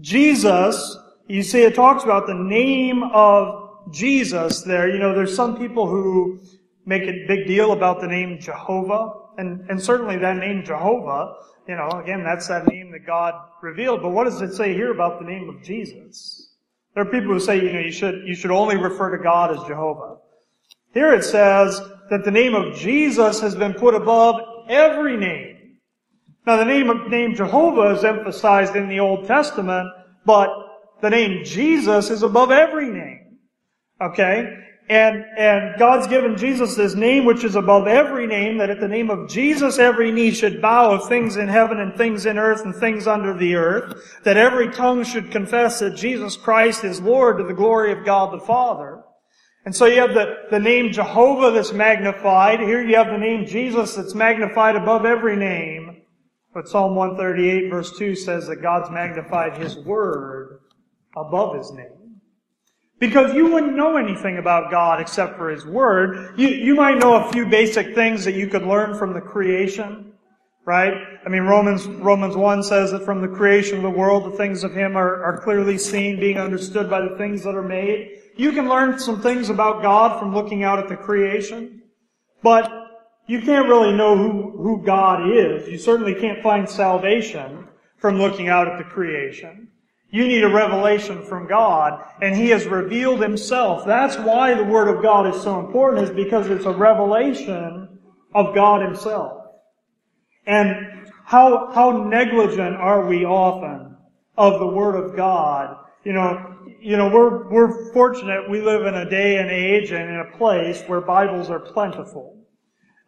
Jesus 0.01 0.97
you 1.31 1.45
see, 1.45 1.63
it 1.63 1.77
talks 1.77 2.03
about 2.03 2.27
the 2.27 2.35
name 2.35 3.05
of 3.05 3.70
Jesus 3.93 4.63
there. 4.63 4.89
You 4.89 4.99
know, 4.99 5.15
there's 5.15 5.35
some 5.35 5.57
people 5.57 5.87
who 5.89 6.41
make 6.87 7.03
a 7.03 7.27
big 7.27 7.47
deal 7.47 7.73
about 7.73 8.01
the 8.01 8.07
name 8.07 8.39
Jehovah, 8.41 9.13
and, 9.39 9.69
and 9.69 9.81
certainly 9.81 10.17
that 10.19 10.37
name 10.37 10.65
Jehovah, 10.65 11.35
you 11.69 11.77
know, 11.77 11.89
again, 12.03 12.25
that's 12.25 12.49
that 12.49 12.67
name 12.67 12.91
that 12.93 13.07
God 13.07 13.35
revealed. 13.63 14.03
But 14.03 14.11
what 14.11 14.25
does 14.25 14.41
it 14.43 14.55
say 14.55 14.75
here 14.75 14.93
about 14.93 15.21
the 15.21 15.27
name 15.27 15.49
of 15.49 15.63
Jesus? 15.63 16.55
There 16.95 17.05
are 17.05 17.11
people 17.11 17.33
who 17.33 17.41
say, 17.41 17.57
you 17.63 17.73
know, 17.73 17.81
you 17.81 17.93
should, 17.93 18.27
you 18.27 18.35
should 18.35 18.51
only 18.51 18.77
refer 18.77 19.17
to 19.17 19.23
God 19.23 19.57
as 19.57 19.63
Jehovah. 19.69 20.17
Here 20.93 21.13
it 21.13 21.23
says 21.23 21.81
that 22.11 22.25
the 22.25 22.31
name 22.33 22.55
of 22.55 22.75
Jesus 22.75 23.41
has 23.41 23.55
been 23.55 23.75
put 23.75 23.95
above 23.95 24.41
every 24.69 25.17
name. 25.17 25.79
Now 26.47 26.57
the 26.57 26.65
name 26.65 26.91
of, 26.91 27.09
name 27.09 27.35
Jehovah 27.35 27.95
is 27.97 28.05
emphasized 28.05 28.75
in 28.75 28.89
the 28.89 28.99
Old 28.99 29.27
Testament, 29.27 29.89
but 30.25 30.49
the 31.01 31.11
name 31.11 31.45
Jesus 31.45 32.11
is 32.11 32.25
above 32.25 32.51
every 32.51 32.91
name. 32.91 33.20
Okay? 34.01 34.57
And, 34.91 35.25
and 35.39 35.79
God's 35.79 36.09
given 36.09 36.37
Jesus 36.37 36.75
this 36.75 36.97
name 36.97 37.25
which 37.25 37.45
is 37.45 37.55
above 37.55 37.87
every 37.87 38.27
name, 38.27 38.59
that 38.59 38.71
at 38.71 38.81
the 38.81 38.89
name 38.89 39.09
of 39.09 39.29
Jesus 39.29 39.79
every 39.79 40.11
knee 40.11 40.33
should 40.33 40.61
bow 40.61 40.91
of 40.91 41.07
things 41.09 41.37
in 41.37 41.47
heaven 41.47 41.79
and 41.79 41.95
things 41.95 42.27
in 42.27 42.37
earth 42.37 42.65
and 42.65 42.75
things 42.75 43.07
under 43.07 43.33
the 43.33 43.55
earth, 43.55 44.21
that 44.25 44.37
every 44.37 44.69
tongue 44.69 45.05
should 45.05 45.31
confess 45.31 45.79
that 45.79 45.95
Jesus 45.95 46.37
Christ 46.37 46.83
is 46.83 47.01
Lord 47.01 47.39
to 47.39 47.45
the 47.45 47.55
glory 47.55 47.93
of 47.93 48.05
God 48.05 48.33
the 48.33 48.45
Father. 48.45 49.05
And 49.65 49.77
so 49.77 49.87
you 49.87 50.01
have 50.01 50.15
the, 50.15 50.35
the 50.51 50.59
name 50.59 50.91
Jehovah 50.91 51.53
that's 51.53 51.73
magnified. 51.73 52.59
Here 52.59 52.83
you 52.83 52.97
have 52.97 53.13
the 53.13 53.19
name 53.19 53.47
Jesus 53.47 53.95
that's 53.95 54.15
magnified 54.17 54.75
above 54.75 55.05
every 55.05 55.37
name. 55.37 56.03
But 56.53 56.67
Psalm 56.67 56.97
138 56.97 57.71
verse 57.71 57.97
2 57.97 58.17
says 58.17 58.49
that 58.49 58.57
God's 58.57 58.91
magnified 58.91 59.57
His 59.57 59.77
Word 59.77 60.63
above 61.17 61.57
His 61.57 61.71
name. 61.71 62.00
Because 63.01 63.35
you 63.35 63.51
wouldn't 63.51 63.75
know 63.75 63.97
anything 63.97 64.37
about 64.37 64.71
God 64.71 65.01
except 65.01 65.39
for 65.39 65.49
His 65.49 65.65
Word. 65.65 66.39
You, 66.39 66.49
you 66.49 66.75
might 66.75 66.99
know 66.99 67.17
a 67.17 67.33
few 67.33 67.47
basic 67.47 67.95
things 67.95 68.27
that 68.27 68.35
you 68.35 68.47
could 68.47 68.63
learn 68.63 68.97
from 68.97 69.15
the 69.15 69.23
creation, 69.23 70.13
right? 70.67 70.93
I 71.25 71.29
mean, 71.31 71.45
Romans, 71.45 71.87
Romans 71.87 72.37
1 72.37 72.63
says 72.63 72.91
that 72.93 73.07
from 73.07 73.23
the 73.23 73.29
creation 73.29 73.79
of 73.79 73.83
the 73.83 73.91
world, 73.91 74.31
the 74.31 74.37
things 74.37 74.65
of 74.65 74.75
Him 74.75 74.97
are, 74.97 75.25
are 75.25 75.41
clearly 75.41 75.79
seen, 75.79 76.21
being 76.21 76.37
understood 76.37 76.91
by 76.91 77.01
the 77.01 77.17
things 77.17 77.43
that 77.45 77.55
are 77.55 77.67
made. 77.67 78.19
You 78.37 78.53
can 78.53 78.69
learn 78.69 78.99
some 78.99 79.23
things 79.23 79.49
about 79.49 79.81
God 79.81 80.21
from 80.21 80.35
looking 80.35 80.63
out 80.63 80.79
at 80.79 80.89
the 80.89 80.97
creation, 80.97 81.83
but 82.43 82.71
you 83.27 83.41
can't 83.41 83.67
really 83.67 83.97
know 83.97 84.15
who, 84.15 84.51
who 84.63 84.83
God 84.85 85.27
is. 85.31 85.67
You 85.69 85.79
certainly 85.79 86.15
can't 86.15 86.43
find 86.43 86.69
salvation 86.69 87.67
from 87.97 88.19
looking 88.19 88.49
out 88.49 88.69
at 88.69 88.77
the 88.77 88.85
creation. 88.85 89.69
You 90.13 90.27
need 90.27 90.43
a 90.43 90.49
revelation 90.49 91.23
from 91.23 91.47
God, 91.47 92.05
and 92.21 92.35
He 92.35 92.49
has 92.51 92.67
revealed 92.67 93.21
Himself. 93.23 93.87
That's 93.87 94.17
why 94.19 94.55
the 94.55 94.65
Word 94.65 94.89
of 94.89 95.03
God 95.03 95.33
is 95.33 95.41
so 95.41 95.61
important, 95.61 96.09
is 96.09 96.15
because 96.15 96.49
it's 96.49 96.65
a 96.65 96.73
revelation 96.73 97.99
of 98.35 98.55
God 98.55 98.83
Himself. 98.83 99.45
And 100.47 101.09
how, 101.25 101.71
how 101.73 102.09
negligent 102.09 102.77
are 102.77 103.07
we 103.07 103.25
often 103.25 103.97
of 104.37 104.59
the 104.59 104.67
Word 104.67 104.97
of 104.97 105.17
God? 105.17 105.77
You 106.05 106.15
know, 106.15 106.57
you 106.81 106.97
know, 106.97 107.09
we're, 107.09 107.49
we're 107.51 107.93
fortunate 107.93 108.51
we 108.51 108.61
live 108.63 108.87
in 108.87 108.95
a 108.95 109.09
day 109.09 109.37
and 109.37 109.51
age 109.51 109.93
and 109.93 110.09
in 110.09 110.17
a 110.17 110.37
place 110.37 110.83
where 110.87 111.01
Bibles 111.01 111.51
are 111.51 111.61
plentiful. 111.61 112.37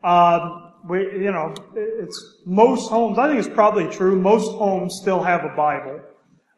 Um, 0.04 0.72
we, 0.88 1.00
you 1.00 1.32
know, 1.32 1.54
it's 1.74 2.42
most 2.44 2.90
homes, 2.90 3.18
I 3.18 3.28
think 3.28 3.44
it's 3.44 3.54
probably 3.54 3.88
true, 3.88 4.20
most 4.20 4.52
homes 4.52 4.98
still 5.00 5.22
have 5.22 5.44
a 5.44 5.54
Bible. 5.56 6.00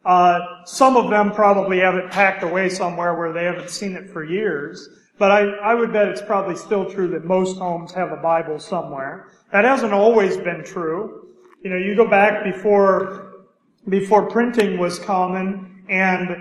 Uh, 0.05 0.63
some 0.65 0.95
of 0.95 1.09
them 1.09 1.31
probably 1.31 1.79
have 1.79 1.95
it 1.95 2.11
packed 2.11 2.43
away 2.43 2.69
somewhere 2.69 3.15
where 3.15 3.33
they 3.33 3.43
haven't 3.43 3.71
seen 3.71 3.95
it 3.95 4.09
for 4.09 4.23
years. 4.23 4.87
But 5.17 5.31
I, 5.31 5.41
I 5.43 5.73
would 5.73 5.91
bet 5.91 6.07
it's 6.07 6.21
probably 6.21 6.55
still 6.55 6.89
true 6.89 7.07
that 7.09 7.25
most 7.25 7.57
homes 7.57 7.91
have 7.93 8.11
a 8.11 8.17
Bible 8.17 8.59
somewhere. 8.59 9.31
That 9.51 9.65
hasn't 9.65 9.93
always 9.93 10.37
been 10.37 10.63
true. 10.63 11.29
You 11.63 11.71
know, 11.71 11.77
you 11.77 11.95
go 11.95 12.07
back 12.07 12.43
before, 12.43 13.45
before 13.89 14.29
printing 14.29 14.77
was 14.77 14.99
common 14.99 15.83
and 15.89 16.35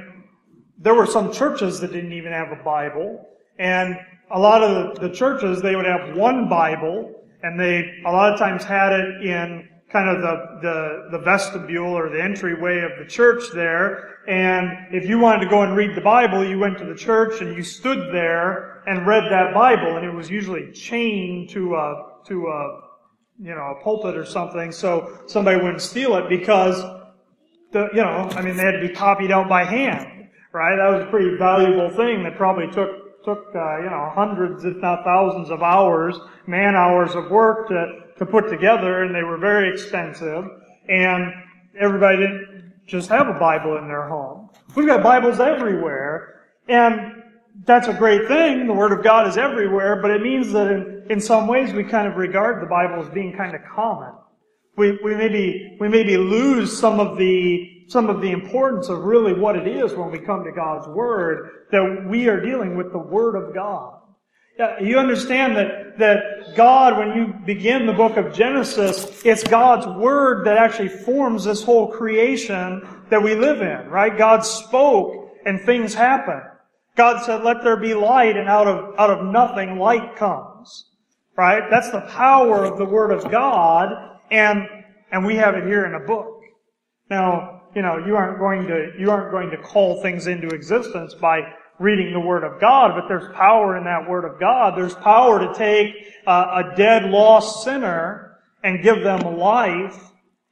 there 0.78 0.94
were 0.94 1.06
some 1.06 1.32
churches 1.32 1.80
that 1.80 1.92
didn't 1.92 2.12
even 2.12 2.32
have 2.32 2.52
a 2.52 2.62
Bible. 2.62 3.26
And 3.58 3.96
a 4.30 4.38
lot 4.38 4.62
of 4.62 4.96
the, 4.96 5.08
the 5.08 5.14
churches, 5.14 5.62
they 5.62 5.76
would 5.76 5.86
have 5.86 6.16
one 6.16 6.48
Bible 6.48 7.14
and 7.42 7.58
they 7.58 8.02
a 8.04 8.10
lot 8.10 8.32
of 8.32 8.38
times 8.38 8.64
had 8.64 8.92
it 8.92 9.24
in 9.24 9.68
kind 9.94 10.08
of 10.08 10.22
the, 10.22 10.58
the, 10.60 11.18
the 11.18 11.24
vestibule 11.24 11.96
or 11.96 12.10
the 12.10 12.20
entryway 12.20 12.80
of 12.80 12.98
the 12.98 13.06
church 13.08 13.44
there. 13.54 14.18
And 14.26 14.92
if 14.92 15.08
you 15.08 15.20
wanted 15.20 15.44
to 15.44 15.50
go 15.50 15.62
and 15.62 15.76
read 15.76 15.94
the 15.94 16.00
Bible, 16.00 16.44
you 16.44 16.58
went 16.58 16.78
to 16.78 16.84
the 16.84 16.96
church 16.96 17.40
and 17.40 17.54
you 17.54 17.62
stood 17.62 18.12
there 18.12 18.82
and 18.88 19.06
read 19.06 19.22
that 19.30 19.54
Bible. 19.54 19.96
And 19.96 20.04
it 20.04 20.12
was 20.12 20.28
usually 20.28 20.72
chained 20.72 21.50
to 21.50 21.76
a, 21.76 22.06
to 22.26 22.46
a, 22.48 22.80
you 23.40 23.54
know, 23.54 23.76
a 23.78 23.84
pulpit 23.84 24.16
or 24.16 24.24
something 24.24 24.72
so 24.72 25.16
somebody 25.28 25.58
wouldn't 25.58 25.80
steal 25.80 26.16
it 26.16 26.28
because 26.28 26.82
the, 27.70 27.88
you 27.94 28.02
know, 28.02 28.28
I 28.32 28.42
mean, 28.42 28.56
they 28.56 28.64
had 28.64 28.80
to 28.80 28.88
be 28.88 28.92
copied 28.92 29.30
out 29.30 29.48
by 29.48 29.62
hand, 29.62 30.28
right? 30.52 30.74
That 30.74 30.88
was 30.88 31.06
a 31.06 31.10
pretty 31.10 31.36
valuable 31.36 31.90
thing 31.90 32.24
that 32.24 32.36
probably 32.36 32.66
took, 32.72 32.90
took, 33.24 33.46
uh, 33.54 33.78
you 33.78 33.90
know, 33.90 34.10
hundreds, 34.14 34.64
if 34.64 34.76
not 34.76 35.04
thousands 35.04 35.50
of 35.50 35.62
hours, 35.62 36.16
man 36.46 36.74
hours 36.76 37.14
of 37.14 37.30
work 37.30 37.68
to, 37.68 38.00
to 38.18 38.26
put 38.26 38.48
together 38.48 39.02
and 39.02 39.14
they 39.14 39.22
were 39.22 39.38
very 39.38 39.72
expensive 39.72 40.44
and 40.88 41.32
everybody 41.80 42.18
didn't 42.18 42.72
just 42.86 43.08
have 43.08 43.28
a 43.28 43.38
Bible 43.38 43.78
in 43.78 43.88
their 43.88 44.08
home. 44.08 44.50
We've 44.76 44.86
got 44.86 45.02
Bibles 45.02 45.40
everywhere 45.40 46.42
and 46.68 47.22
that's 47.64 47.88
a 47.88 47.94
great 47.94 48.28
thing. 48.28 48.66
The 48.66 48.74
Word 48.74 48.92
of 48.92 49.02
God 49.02 49.28
is 49.28 49.36
everywhere, 49.36 50.02
but 50.02 50.10
it 50.10 50.22
means 50.22 50.52
that 50.52 50.70
in, 50.70 51.06
in 51.08 51.20
some 51.20 51.46
ways 51.46 51.72
we 51.72 51.84
kind 51.84 52.06
of 52.06 52.16
regard 52.16 52.60
the 52.60 52.66
Bible 52.66 53.02
as 53.02 53.08
being 53.10 53.34
kind 53.36 53.54
of 53.54 53.62
common. 53.64 54.12
We, 54.76 54.98
we 55.04 55.14
maybe, 55.14 55.76
we 55.80 55.88
maybe 55.88 56.16
lose 56.16 56.76
some 56.76 56.98
of 57.00 57.16
the, 57.16 57.73
some 57.88 58.08
of 58.08 58.20
the 58.20 58.30
importance 58.30 58.88
of 58.88 59.04
really 59.04 59.32
what 59.32 59.56
it 59.56 59.66
is 59.66 59.94
when 59.94 60.10
we 60.10 60.18
come 60.18 60.44
to 60.44 60.52
God's 60.52 60.88
Word, 60.88 61.66
that 61.70 62.06
we 62.08 62.28
are 62.28 62.40
dealing 62.40 62.76
with 62.76 62.92
the 62.92 62.98
Word 62.98 63.36
of 63.36 63.54
God. 63.54 64.00
You 64.80 64.98
understand 64.98 65.56
that, 65.56 65.98
that 65.98 66.54
God, 66.54 66.96
when 66.96 67.16
you 67.16 67.34
begin 67.44 67.86
the 67.86 67.92
book 67.92 68.16
of 68.16 68.32
Genesis, 68.32 69.22
it's 69.24 69.42
God's 69.42 69.86
Word 69.86 70.46
that 70.46 70.58
actually 70.58 70.90
forms 70.90 71.44
this 71.44 71.62
whole 71.62 71.90
creation 71.90 72.86
that 73.10 73.22
we 73.22 73.34
live 73.34 73.62
in, 73.62 73.88
right? 73.88 74.16
God 74.16 74.40
spoke 74.40 75.32
and 75.44 75.60
things 75.60 75.92
happen. 75.92 76.40
God 76.96 77.24
said, 77.24 77.42
let 77.42 77.64
there 77.64 77.76
be 77.76 77.94
light, 77.94 78.36
and 78.36 78.48
out 78.48 78.68
of, 78.68 78.94
out 78.98 79.10
of 79.10 79.26
nothing 79.26 79.78
light 79.78 80.14
comes. 80.16 80.90
Right? 81.36 81.64
That's 81.68 81.90
the 81.90 82.02
power 82.02 82.64
of 82.64 82.78
the 82.78 82.84
Word 82.84 83.10
of 83.10 83.28
God, 83.28 83.92
and, 84.30 84.68
and 85.10 85.26
we 85.26 85.34
have 85.34 85.56
it 85.56 85.64
here 85.64 85.84
in 85.84 85.94
a 85.94 86.06
book. 86.06 86.42
Now, 87.10 87.53
you 87.74 87.82
know, 87.82 87.98
you 87.98 88.16
aren't 88.16 88.38
going 88.38 88.66
to, 88.66 88.92
you 88.98 89.10
aren't 89.10 89.30
going 89.30 89.50
to 89.50 89.58
call 89.58 90.00
things 90.02 90.26
into 90.26 90.48
existence 90.48 91.14
by 91.14 91.40
reading 91.78 92.12
the 92.12 92.20
Word 92.20 92.44
of 92.44 92.60
God, 92.60 92.92
but 92.94 93.08
there's 93.08 93.34
power 93.34 93.76
in 93.76 93.84
that 93.84 94.08
Word 94.08 94.24
of 94.24 94.38
God. 94.38 94.76
There's 94.76 94.94
power 94.94 95.40
to 95.40 95.52
take 95.54 95.94
uh, 96.26 96.62
a 96.64 96.76
dead, 96.76 97.10
lost 97.10 97.64
sinner 97.64 98.38
and 98.62 98.82
give 98.82 99.02
them 99.02 99.36
life 99.36 100.00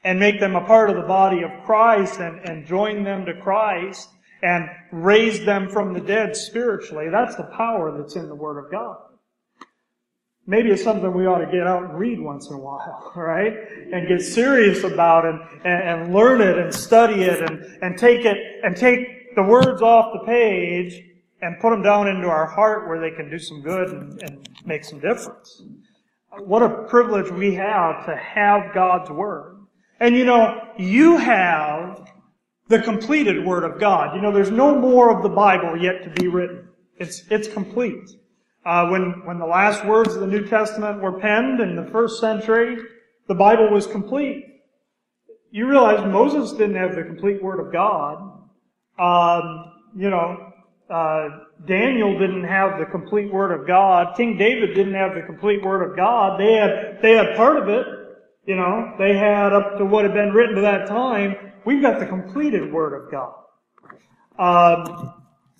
and 0.04 0.18
make 0.18 0.40
them 0.40 0.56
a 0.56 0.64
part 0.66 0.90
of 0.90 0.96
the 0.96 1.02
body 1.02 1.42
of 1.42 1.50
Christ 1.64 2.18
and, 2.18 2.40
and 2.40 2.66
join 2.66 3.04
them 3.04 3.24
to 3.26 3.34
Christ 3.40 4.08
and 4.42 4.68
raise 4.90 5.44
them 5.44 5.68
from 5.68 5.92
the 5.92 6.00
dead 6.00 6.36
spiritually. 6.36 7.08
That's 7.10 7.36
the 7.36 7.48
power 7.56 7.96
that's 7.96 8.16
in 8.16 8.28
the 8.28 8.34
Word 8.34 8.64
of 8.64 8.72
God. 8.72 8.96
Maybe 10.52 10.68
it's 10.68 10.84
something 10.84 11.14
we 11.14 11.24
ought 11.24 11.38
to 11.38 11.46
get 11.46 11.66
out 11.66 11.82
and 11.82 11.98
read 11.98 12.20
once 12.20 12.50
in 12.50 12.56
a 12.56 12.58
while, 12.58 13.10
right? 13.16 13.54
And 13.90 14.06
get 14.06 14.20
serious 14.20 14.84
about 14.84 15.24
it 15.24 15.34
and, 15.64 16.02
and 16.04 16.14
learn 16.14 16.42
it 16.42 16.58
and 16.58 16.74
study 16.74 17.22
it 17.22 17.40
and, 17.40 17.64
and 17.80 17.96
take 17.96 18.26
it 18.26 18.36
and 18.62 18.76
take 18.76 19.34
the 19.34 19.42
words 19.42 19.80
off 19.80 20.12
the 20.12 20.26
page 20.26 21.02
and 21.40 21.58
put 21.58 21.70
them 21.70 21.82
down 21.82 22.06
into 22.06 22.28
our 22.28 22.44
heart 22.44 22.86
where 22.86 23.00
they 23.00 23.16
can 23.16 23.30
do 23.30 23.38
some 23.38 23.62
good 23.62 23.92
and, 23.92 24.22
and 24.24 24.46
make 24.66 24.84
some 24.84 25.00
difference. 25.00 25.62
What 26.40 26.62
a 26.62 26.84
privilege 26.84 27.30
we 27.30 27.54
have 27.54 28.04
to 28.04 28.14
have 28.14 28.74
God's 28.74 29.08
Word. 29.08 29.56
And 30.00 30.14
you 30.14 30.26
know, 30.26 30.68
you 30.76 31.16
have 31.16 32.12
the 32.68 32.78
completed 32.78 33.42
Word 33.42 33.64
of 33.64 33.80
God. 33.80 34.14
You 34.14 34.20
know, 34.20 34.30
there's 34.32 34.50
no 34.50 34.78
more 34.78 35.16
of 35.16 35.22
the 35.22 35.30
Bible 35.30 35.78
yet 35.82 36.04
to 36.04 36.10
be 36.10 36.28
written. 36.28 36.68
It's, 36.98 37.22
it's 37.30 37.48
complete. 37.48 38.10
Uh, 38.64 38.88
when, 38.88 39.24
when 39.24 39.38
the 39.38 39.46
last 39.46 39.84
words 39.84 40.14
of 40.14 40.20
the 40.20 40.26
New 40.26 40.46
Testament 40.46 41.00
were 41.00 41.18
penned 41.18 41.60
in 41.60 41.74
the 41.74 41.90
first 41.90 42.20
century, 42.20 42.76
the 43.26 43.34
Bible 43.34 43.70
was 43.70 43.86
complete. 43.86 44.46
You 45.50 45.68
realize 45.68 46.04
Moses 46.06 46.52
didn't 46.52 46.76
have 46.76 46.94
the 46.94 47.02
complete 47.02 47.42
Word 47.42 47.60
of 47.60 47.72
God. 47.72 48.18
Um, 48.98 49.72
you 49.96 50.10
know, 50.10 50.52
uh, 50.88 51.28
Daniel 51.66 52.18
didn't 52.18 52.44
have 52.44 52.78
the 52.78 52.86
complete 52.86 53.32
Word 53.32 53.50
of 53.50 53.66
God. 53.66 54.16
King 54.16 54.38
David 54.38 54.74
didn't 54.74 54.94
have 54.94 55.14
the 55.14 55.22
complete 55.22 55.62
Word 55.64 55.90
of 55.90 55.96
God. 55.96 56.38
They 56.38 56.54
had, 56.54 56.98
they 57.02 57.12
had 57.12 57.36
part 57.36 57.56
of 57.56 57.68
it. 57.68 57.86
You 58.46 58.56
know, 58.56 58.94
they 58.98 59.16
had 59.16 59.52
up 59.52 59.78
to 59.78 59.84
what 59.84 60.04
had 60.04 60.14
been 60.14 60.32
written 60.32 60.54
to 60.56 60.60
that 60.62 60.88
time. 60.88 61.36
We've 61.64 61.82
got 61.82 62.00
the 62.00 62.06
completed 62.06 62.72
Word 62.72 62.94
of 62.94 63.10
God. 63.10 63.34
Um, 64.38 65.14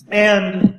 and 0.08 0.78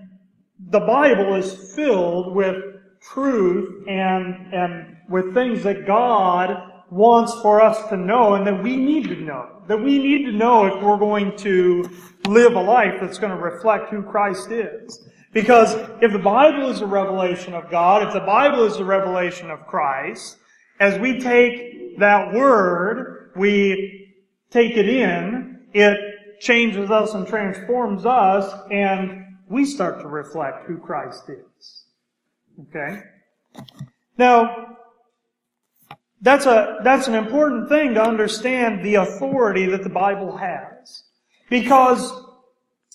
the 0.73 0.79
Bible 0.79 1.36
is 1.36 1.53
filled 1.75 2.33
with 2.33 2.55
truth 2.99 3.88
and, 3.88 4.51
and 4.51 4.97
with 5.07 5.31
things 5.36 5.62
that 5.62 5.86
God 5.86 6.49
wants 6.89 7.31
for 7.43 7.62
us 7.62 7.88
to 7.89 7.95
know 7.95 8.33
and 8.33 8.47
that 8.47 8.63
we 8.63 8.75
need 8.75 9.07
to 9.09 9.15
know. 9.15 9.62
That 9.67 9.77
we 9.77 9.99
need 9.99 10.25
to 10.25 10.31
know 10.31 10.65
if 10.65 10.83
we're 10.83 10.97
going 10.97 11.38
to 11.38 11.88
live 12.25 12.55
a 12.55 12.59
life 12.59 12.95
that's 12.99 13.19
going 13.19 13.38
to 13.38 13.41
reflect 13.41 13.91
who 13.91 14.01
Christ 14.01 14.49
is. 14.49 15.07
Because 15.31 15.75
if 16.01 16.12
the 16.12 16.17
Bible 16.17 16.71
is 16.71 16.81
a 16.81 16.88
revelation 16.88 17.53
of 17.53 17.69
God, 17.69 18.07
if 18.07 18.12
the 18.12 18.21
Bible 18.21 18.63
is 18.63 18.77
a 18.77 18.86
revelation 18.86 19.51
of 19.51 19.67
Christ, 19.67 20.38
as 20.79 20.99
we 20.99 21.19
take 21.19 21.99
that 21.99 22.33
word, 22.33 23.31
we 23.36 24.12
take 24.49 24.75
it 24.75 24.89
in, 24.89 25.67
it 25.71 26.39
changes 26.39 26.89
us 26.89 27.13
and 27.13 27.27
transforms 27.27 28.07
us, 28.07 28.51
and 28.71 29.22
we 29.53 29.65
start 29.65 30.01
to 30.01 30.07
reflect 30.07 30.65
who 30.65 30.77
Christ 30.77 31.29
is. 31.29 31.85
Okay? 32.59 33.03
Now, 34.17 34.77
that's 36.21 36.47
a, 36.47 36.79
that's 36.83 37.07
an 37.07 37.13
important 37.13 37.69
thing 37.69 37.93
to 37.93 38.01
understand 38.01 38.83
the 38.83 38.95
authority 38.95 39.67
that 39.67 39.83
the 39.83 39.89
Bible 39.89 40.35
has. 40.35 41.03
Because 41.51 42.11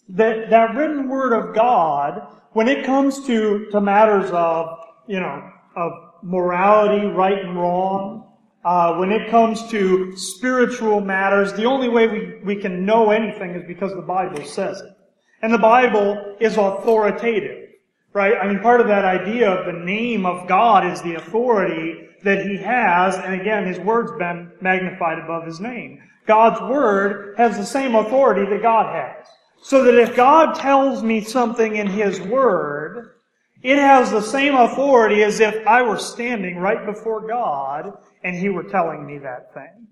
that, 0.09 0.51
that 0.51 0.75
written 0.75 1.09
word 1.09 1.33
of 1.33 1.55
God, 1.55 2.27
when 2.53 2.67
it 2.67 2.85
comes 2.85 3.25
to, 3.27 3.69
to 3.71 3.81
matters 3.81 4.29
of, 4.33 4.79
you 5.07 5.21
know, 5.21 5.49
of 5.77 5.93
morality, 6.25 7.07
right 7.07 7.39
and 7.39 7.57
wrong, 7.57 8.33
uh, 8.65 8.97
when 8.97 9.13
it 9.13 9.31
comes 9.31 9.71
to 9.71 10.17
spiritual 10.17 11.01
matters, 11.01 11.53
the 11.53 11.65
only 11.65 11.89
way 11.89 12.09
we, 12.09 12.41
we 12.43 12.57
can 12.57 12.85
know 12.85 13.11
anything 13.11 13.51
is 13.51 13.63
because 13.69 13.95
the 13.95 14.03
Bible 14.03 14.43
says 14.45 14.81
it. 14.81 14.98
And 15.43 15.53
the 15.53 15.59
Bible 15.59 16.37
is 16.41 16.57
authoritative, 16.57 17.71
right? 18.13 18.35
I 18.41 18.49
mean, 18.49 18.61
part 18.61 18.81
of 18.81 18.89
that 18.89 19.05
idea 19.05 19.51
of 19.51 19.67
the 19.67 19.85
name 19.85 20.27
of 20.27 20.49
God 20.49 20.87
is 20.87 21.01
the 21.03 21.15
authority 21.15 22.09
that 22.25 22.45
He 22.45 22.57
has, 22.57 23.17
and 23.17 23.41
again, 23.41 23.67
His 23.67 23.79
word's 23.79 24.13
been 24.19 24.51
magnified 24.61 25.19
above 25.19 25.47
His 25.47 25.61
name. 25.61 26.03
God's 26.27 26.61
word 26.61 27.35
has 27.39 27.57
the 27.57 27.65
same 27.65 27.95
authority 27.95 28.49
that 28.51 28.63
God 28.63 28.95
has. 28.95 29.27
So 29.63 29.85
that 29.85 29.95
if 29.95 30.15
God 30.15 30.55
tells 30.55 31.03
me 31.03 31.21
something 31.21 31.77
in 31.77 31.87
His 31.87 32.21
word, 32.21 33.15
it 33.63 33.77
has 33.77 34.11
the 34.11 34.21
same 34.21 34.55
authority 34.55 35.23
as 35.23 35.41
if 35.41 35.67
I 35.67 35.83
were 35.83 35.99
standing 35.99 36.59
right 36.59 36.85
before 36.85 37.27
God 37.27 37.93
and 38.23 38.37
He 38.37 38.49
were 38.49 38.65
telling 38.65 39.07
me 39.07 39.19
that 39.19 39.53
thing. 39.55 39.89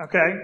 Okay? 0.00 0.38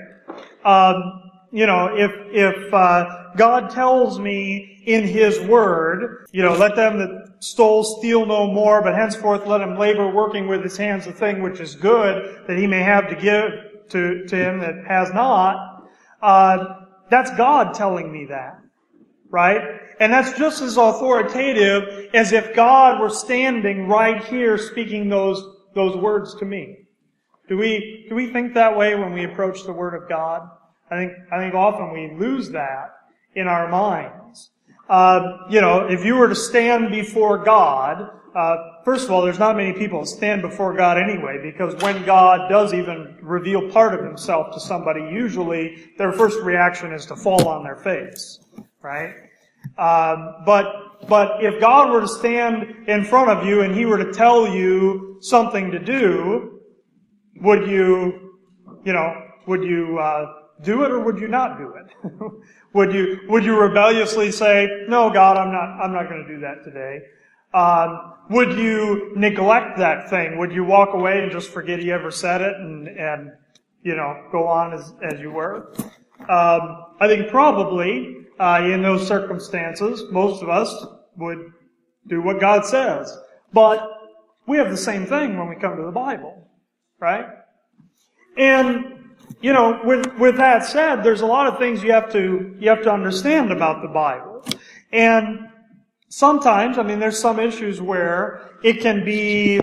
Um, 0.64 1.30
you 1.54 1.66
know, 1.66 1.94
if, 1.96 2.10
if, 2.32 2.74
uh, 2.74 3.04
God 3.36 3.70
tells 3.70 4.18
me 4.18 4.82
in 4.86 5.06
His 5.06 5.40
Word, 5.40 6.26
you 6.32 6.42
know, 6.42 6.54
let 6.54 6.74
them 6.74 6.98
that 6.98 7.36
stole 7.38 7.84
steal 7.84 8.26
no 8.26 8.50
more, 8.50 8.82
but 8.82 8.94
henceforth 8.94 9.46
let 9.46 9.60
him 9.60 9.78
labor 9.78 10.10
working 10.10 10.48
with 10.48 10.62
his 10.62 10.76
hands 10.76 11.04
the 11.04 11.12
thing 11.12 11.42
which 11.42 11.60
is 11.60 11.76
good, 11.76 12.44
that 12.48 12.56
he 12.56 12.66
may 12.66 12.80
have 12.80 13.08
to 13.08 13.14
give 13.14 13.50
to, 13.90 14.26
to 14.26 14.36
him 14.36 14.58
that 14.58 14.74
has 14.88 15.12
not, 15.12 15.84
uh, 16.22 16.86
that's 17.10 17.30
God 17.36 17.74
telling 17.74 18.10
me 18.10 18.26
that. 18.30 18.58
Right? 19.30 19.60
And 20.00 20.12
that's 20.12 20.36
just 20.38 20.60
as 20.60 20.76
authoritative 20.76 22.10
as 22.14 22.32
if 22.32 22.54
God 22.54 23.00
were 23.00 23.10
standing 23.10 23.86
right 23.86 24.24
here 24.24 24.58
speaking 24.58 25.08
those, 25.08 25.44
those 25.74 25.96
words 25.96 26.34
to 26.36 26.44
me. 26.44 26.78
Do 27.48 27.58
we, 27.58 28.06
do 28.08 28.14
we 28.14 28.32
think 28.32 28.54
that 28.54 28.76
way 28.76 28.94
when 28.94 29.12
we 29.12 29.24
approach 29.24 29.64
the 29.64 29.72
Word 29.72 29.94
of 29.94 30.08
God? 30.08 30.48
I 30.90 30.96
think, 30.96 31.12
I 31.32 31.38
think 31.38 31.54
often 31.54 31.92
we 31.92 32.14
lose 32.18 32.50
that 32.50 32.94
in 33.34 33.48
our 33.48 33.68
minds. 33.68 34.50
Uh, 34.88 35.38
you 35.48 35.60
know, 35.60 35.86
if 35.88 36.04
you 36.04 36.14
were 36.14 36.28
to 36.28 36.34
stand 36.34 36.90
before 36.90 37.42
God, 37.42 38.10
uh, 38.34 38.56
first 38.84 39.06
of 39.06 39.12
all, 39.12 39.22
there's 39.22 39.38
not 39.38 39.56
many 39.56 39.72
people 39.72 40.00
that 40.00 40.06
stand 40.06 40.42
before 40.42 40.74
God 40.74 40.98
anyway, 40.98 41.38
because 41.42 41.74
when 41.82 42.04
God 42.04 42.48
does 42.48 42.74
even 42.74 43.16
reveal 43.22 43.70
part 43.70 43.94
of 43.94 44.04
Himself 44.04 44.52
to 44.54 44.60
somebody, 44.60 45.00
usually 45.00 45.92
their 45.96 46.12
first 46.12 46.40
reaction 46.40 46.92
is 46.92 47.06
to 47.06 47.16
fall 47.16 47.48
on 47.48 47.62
their 47.62 47.76
face, 47.76 48.40
right? 48.82 49.14
Um, 49.78 50.42
but 50.44 51.08
but 51.08 51.44
if 51.44 51.60
God 51.60 51.92
were 51.92 52.00
to 52.00 52.08
stand 52.08 52.88
in 52.88 53.04
front 53.04 53.30
of 53.30 53.46
you 53.46 53.62
and 53.62 53.74
He 53.74 53.86
were 53.86 53.98
to 53.98 54.12
tell 54.12 54.48
you 54.48 55.18
something 55.20 55.70
to 55.70 55.78
do, 55.78 56.60
would 57.40 57.68
you, 57.68 58.38
you 58.84 58.92
know, 58.92 59.14
would 59.46 59.62
you 59.62 59.98
uh, 59.98 60.26
do 60.62 60.84
it 60.84 60.90
or 60.90 61.00
would 61.00 61.18
you 61.18 61.28
not 61.28 61.58
do 61.58 61.74
it? 61.74 62.12
would 62.72 62.92
you 62.92 63.20
would 63.28 63.44
you 63.44 63.58
rebelliously 63.58 64.30
say, 64.30 64.68
"No, 64.88 65.10
God, 65.10 65.36
I'm 65.36 65.52
not 65.52 65.80
I'm 65.82 65.92
not 65.92 66.08
going 66.08 66.24
to 66.26 66.34
do 66.34 66.40
that 66.40 66.64
today"? 66.64 67.02
Um, 67.52 68.14
would 68.30 68.58
you 68.58 69.12
neglect 69.16 69.78
that 69.78 70.10
thing? 70.10 70.38
Would 70.38 70.52
you 70.52 70.64
walk 70.64 70.94
away 70.94 71.22
and 71.22 71.30
just 71.30 71.50
forget 71.50 71.78
he 71.78 71.92
ever 71.92 72.10
said 72.10 72.40
it 72.40 72.56
and 72.56 72.88
and 72.88 73.32
you 73.82 73.96
know 73.96 74.26
go 74.32 74.46
on 74.46 74.72
as 74.72 74.92
as 75.02 75.20
you 75.20 75.30
were? 75.30 75.72
Um, 76.20 76.86
I 77.00 77.06
think 77.08 77.28
probably 77.30 78.26
uh, 78.38 78.62
in 78.64 78.82
those 78.82 79.06
circumstances, 79.06 80.04
most 80.10 80.42
of 80.42 80.48
us 80.48 80.86
would 81.16 81.52
do 82.06 82.22
what 82.22 82.40
God 82.40 82.64
says. 82.64 83.16
But 83.52 83.86
we 84.46 84.56
have 84.58 84.70
the 84.70 84.76
same 84.76 85.06
thing 85.06 85.38
when 85.38 85.48
we 85.48 85.56
come 85.56 85.76
to 85.76 85.84
the 85.84 85.92
Bible, 85.92 86.48
right? 86.98 87.26
And 88.36 88.93
you 89.40 89.52
know, 89.52 89.80
with 89.84 90.06
with 90.18 90.36
that 90.36 90.64
said, 90.64 91.02
there's 91.02 91.20
a 91.20 91.26
lot 91.26 91.46
of 91.46 91.58
things 91.58 91.82
you 91.82 91.92
have 91.92 92.10
to 92.12 92.56
you 92.58 92.68
have 92.68 92.82
to 92.82 92.92
understand 92.92 93.52
about 93.52 93.82
the 93.82 93.88
Bible, 93.88 94.44
and 94.92 95.48
sometimes, 96.08 96.78
I 96.78 96.82
mean, 96.82 97.00
there's 97.00 97.18
some 97.18 97.40
issues 97.40 97.80
where 97.80 98.50
it 98.62 98.80
can 98.80 99.04
be 99.04 99.60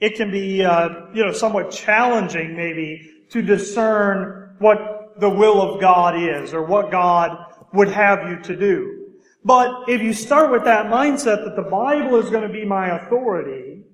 it 0.00 0.16
can 0.16 0.30
be 0.30 0.64
uh, 0.64 0.88
you 1.14 1.24
know 1.24 1.32
somewhat 1.32 1.70
challenging 1.70 2.56
maybe 2.56 3.10
to 3.30 3.42
discern 3.42 4.56
what 4.58 5.14
the 5.20 5.28
will 5.28 5.60
of 5.60 5.80
God 5.80 6.20
is 6.20 6.52
or 6.52 6.62
what 6.62 6.90
God 6.90 7.36
would 7.72 7.88
have 7.88 8.28
you 8.28 8.40
to 8.42 8.56
do. 8.56 9.06
But 9.44 9.88
if 9.88 10.02
you 10.02 10.12
start 10.12 10.50
with 10.50 10.64
that 10.64 10.86
mindset 10.86 11.44
that 11.44 11.54
the 11.56 11.68
Bible 11.70 12.16
is 12.16 12.30
going 12.30 12.46
to 12.46 12.52
be 12.52 12.64
my 12.64 12.96
authority, 12.98 13.84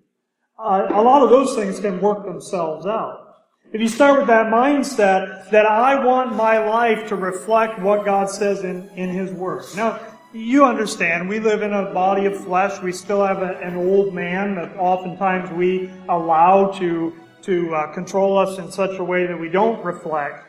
uh, 0.59 0.87
a 0.91 1.03
lot 1.03 1.23
of 1.23 1.31
those 1.31 1.55
things 1.55 1.81
can 1.81 2.01
work 2.01 2.25
themselves 2.25 2.87
out. 2.87 3.24
If 3.73 3.81
you 3.81 3.89
start 3.89 4.19
with 4.19 4.29
that 4.29 4.47
mindset 4.53 5.51
that 5.51 5.67
I 5.67 6.05
want 6.05 6.37
my 6.37 6.59
life 6.59 7.09
to 7.09 7.17
reflect 7.17 7.81
what 7.81 8.05
God 8.05 8.31
says 8.31 8.63
in, 8.63 8.89
in 8.91 9.11
His 9.11 9.33
Word. 9.33 9.65
Now, 9.75 10.01
you 10.33 10.65
understand, 10.65 11.29
we 11.29 11.41
live 11.41 11.63
in 11.63 11.73
a 11.73 11.93
body 11.93 12.27
of 12.27 12.37
flesh. 12.45 12.81
We 12.83 12.93
still 12.93 13.25
have 13.25 13.43
a, 13.43 13.59
an 13.59 13.77
old 13.77 14.15
man 14.15 14.55
that 14.57 14.77
oftentimes 14.77 15.51
we 15.51 15.91
allow 16.09 16.71
to, 16.79 17.15
to 17.43 17.75
uh, 17.75 17.93
control 17.95 18.39
us 18.39 18.59
in 18.59 18.71
such 18.71 18.99
a 18.99 19.05
way 19.05 19.27
that 19.27 19.39
we 19.39 19.49
don't 19.49 19.85
reflect 19.85 20.47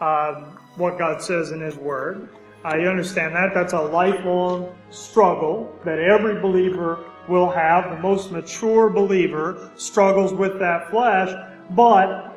uh, 0.00 0.52
what 0.76 0.98
God 0.98 1.20
says 1.20 1.50
in 1.50 1.60
His 1.60 1.76
Word. 1.76 2.28
I 2.64 2.78
understand 2.80 3.34
that. 3.34 3.52
That's 3.52 3.72
a 3.72 3.80
lifelong 3.80 4.74
struggle 4.90 5.78
that 5.84 5.98
every 5.98 6.40
believer 6.40 7.04
will 7.28 7.50
have. 7.50 7.90
The 7.90 7.98
most 7.98 8.30
mature 8.30 8.88
believer 8.88 9.72
struggles 9.76 10.32
with 10.32 10.58
that 10.60 10.90
flesh, 10.90 11.28
but 11.70 12.31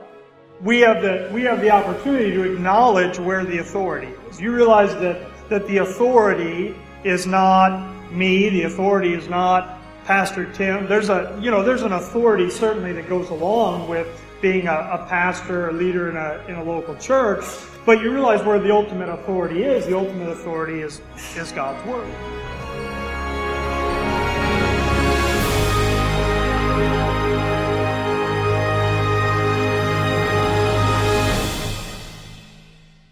we 0.62 0.80
have 0.80 1.02
the 1.02 1.30
we 1.34 1.44
have 1.44 1.62
the 1.62 1.70
opportunity 1.70 2.32
to 2.32 2.54
acknowledge 2.54 3.20
where 3.20 3.44
the 3.44 3.60
authority 3.60 4.12
is. 4.30 4.39
You 4.39 4.54
realize 4.54 4.94
that 4.96 5.30
that 5.50 5.68
the 5.68 5.78
authority 5.78 6.76
is 7.04 7.28
not 7.28 7.94
me, 8.12 8.50
the 8.50 8.63
authority 8.63 9.13
is 9.13 9.28
not 9.28 9.80
Pastor 10.06 10.52
Tim. 10.54 10.88
There's 10.88 11.10
a 11.10 11.38
you 11.41 11.52
know 11.52 11.63
there's 11.63 11.82
an 11.82 11.94
authority 11.94 12.50
certainly 12.50 12.94
that 12.94 13.10
goes 13.10 13.30
along 13.30 13.89
with 13.89 14.08
being 14.41 14.68
a, 14.68 14.74
a 14.74 15.06
pastor 15.10 15.70
a 15.70 15.74
leader 15.74 16.10
in 16.10 16.15
a 16.15 16.44
in 16.48 16.56
a 16.56 16.63
local 16.63 16.96
church, 16.96 17.44
but 17.86 18.02
you 18.02 18.12
realize 18.12 18.44
where 18.46 18.60
the 18.60 18.72
ultimate 18.72 19.10
authority 19.10 19.63
is. 19.63 19.86
The 19.86 19.98
ultimate 19.98 20.30
authority 20.30 20.82
is 20.82 21.02
is 21.36 21.52
God's 21.52 21.86
word. 21.88 22.94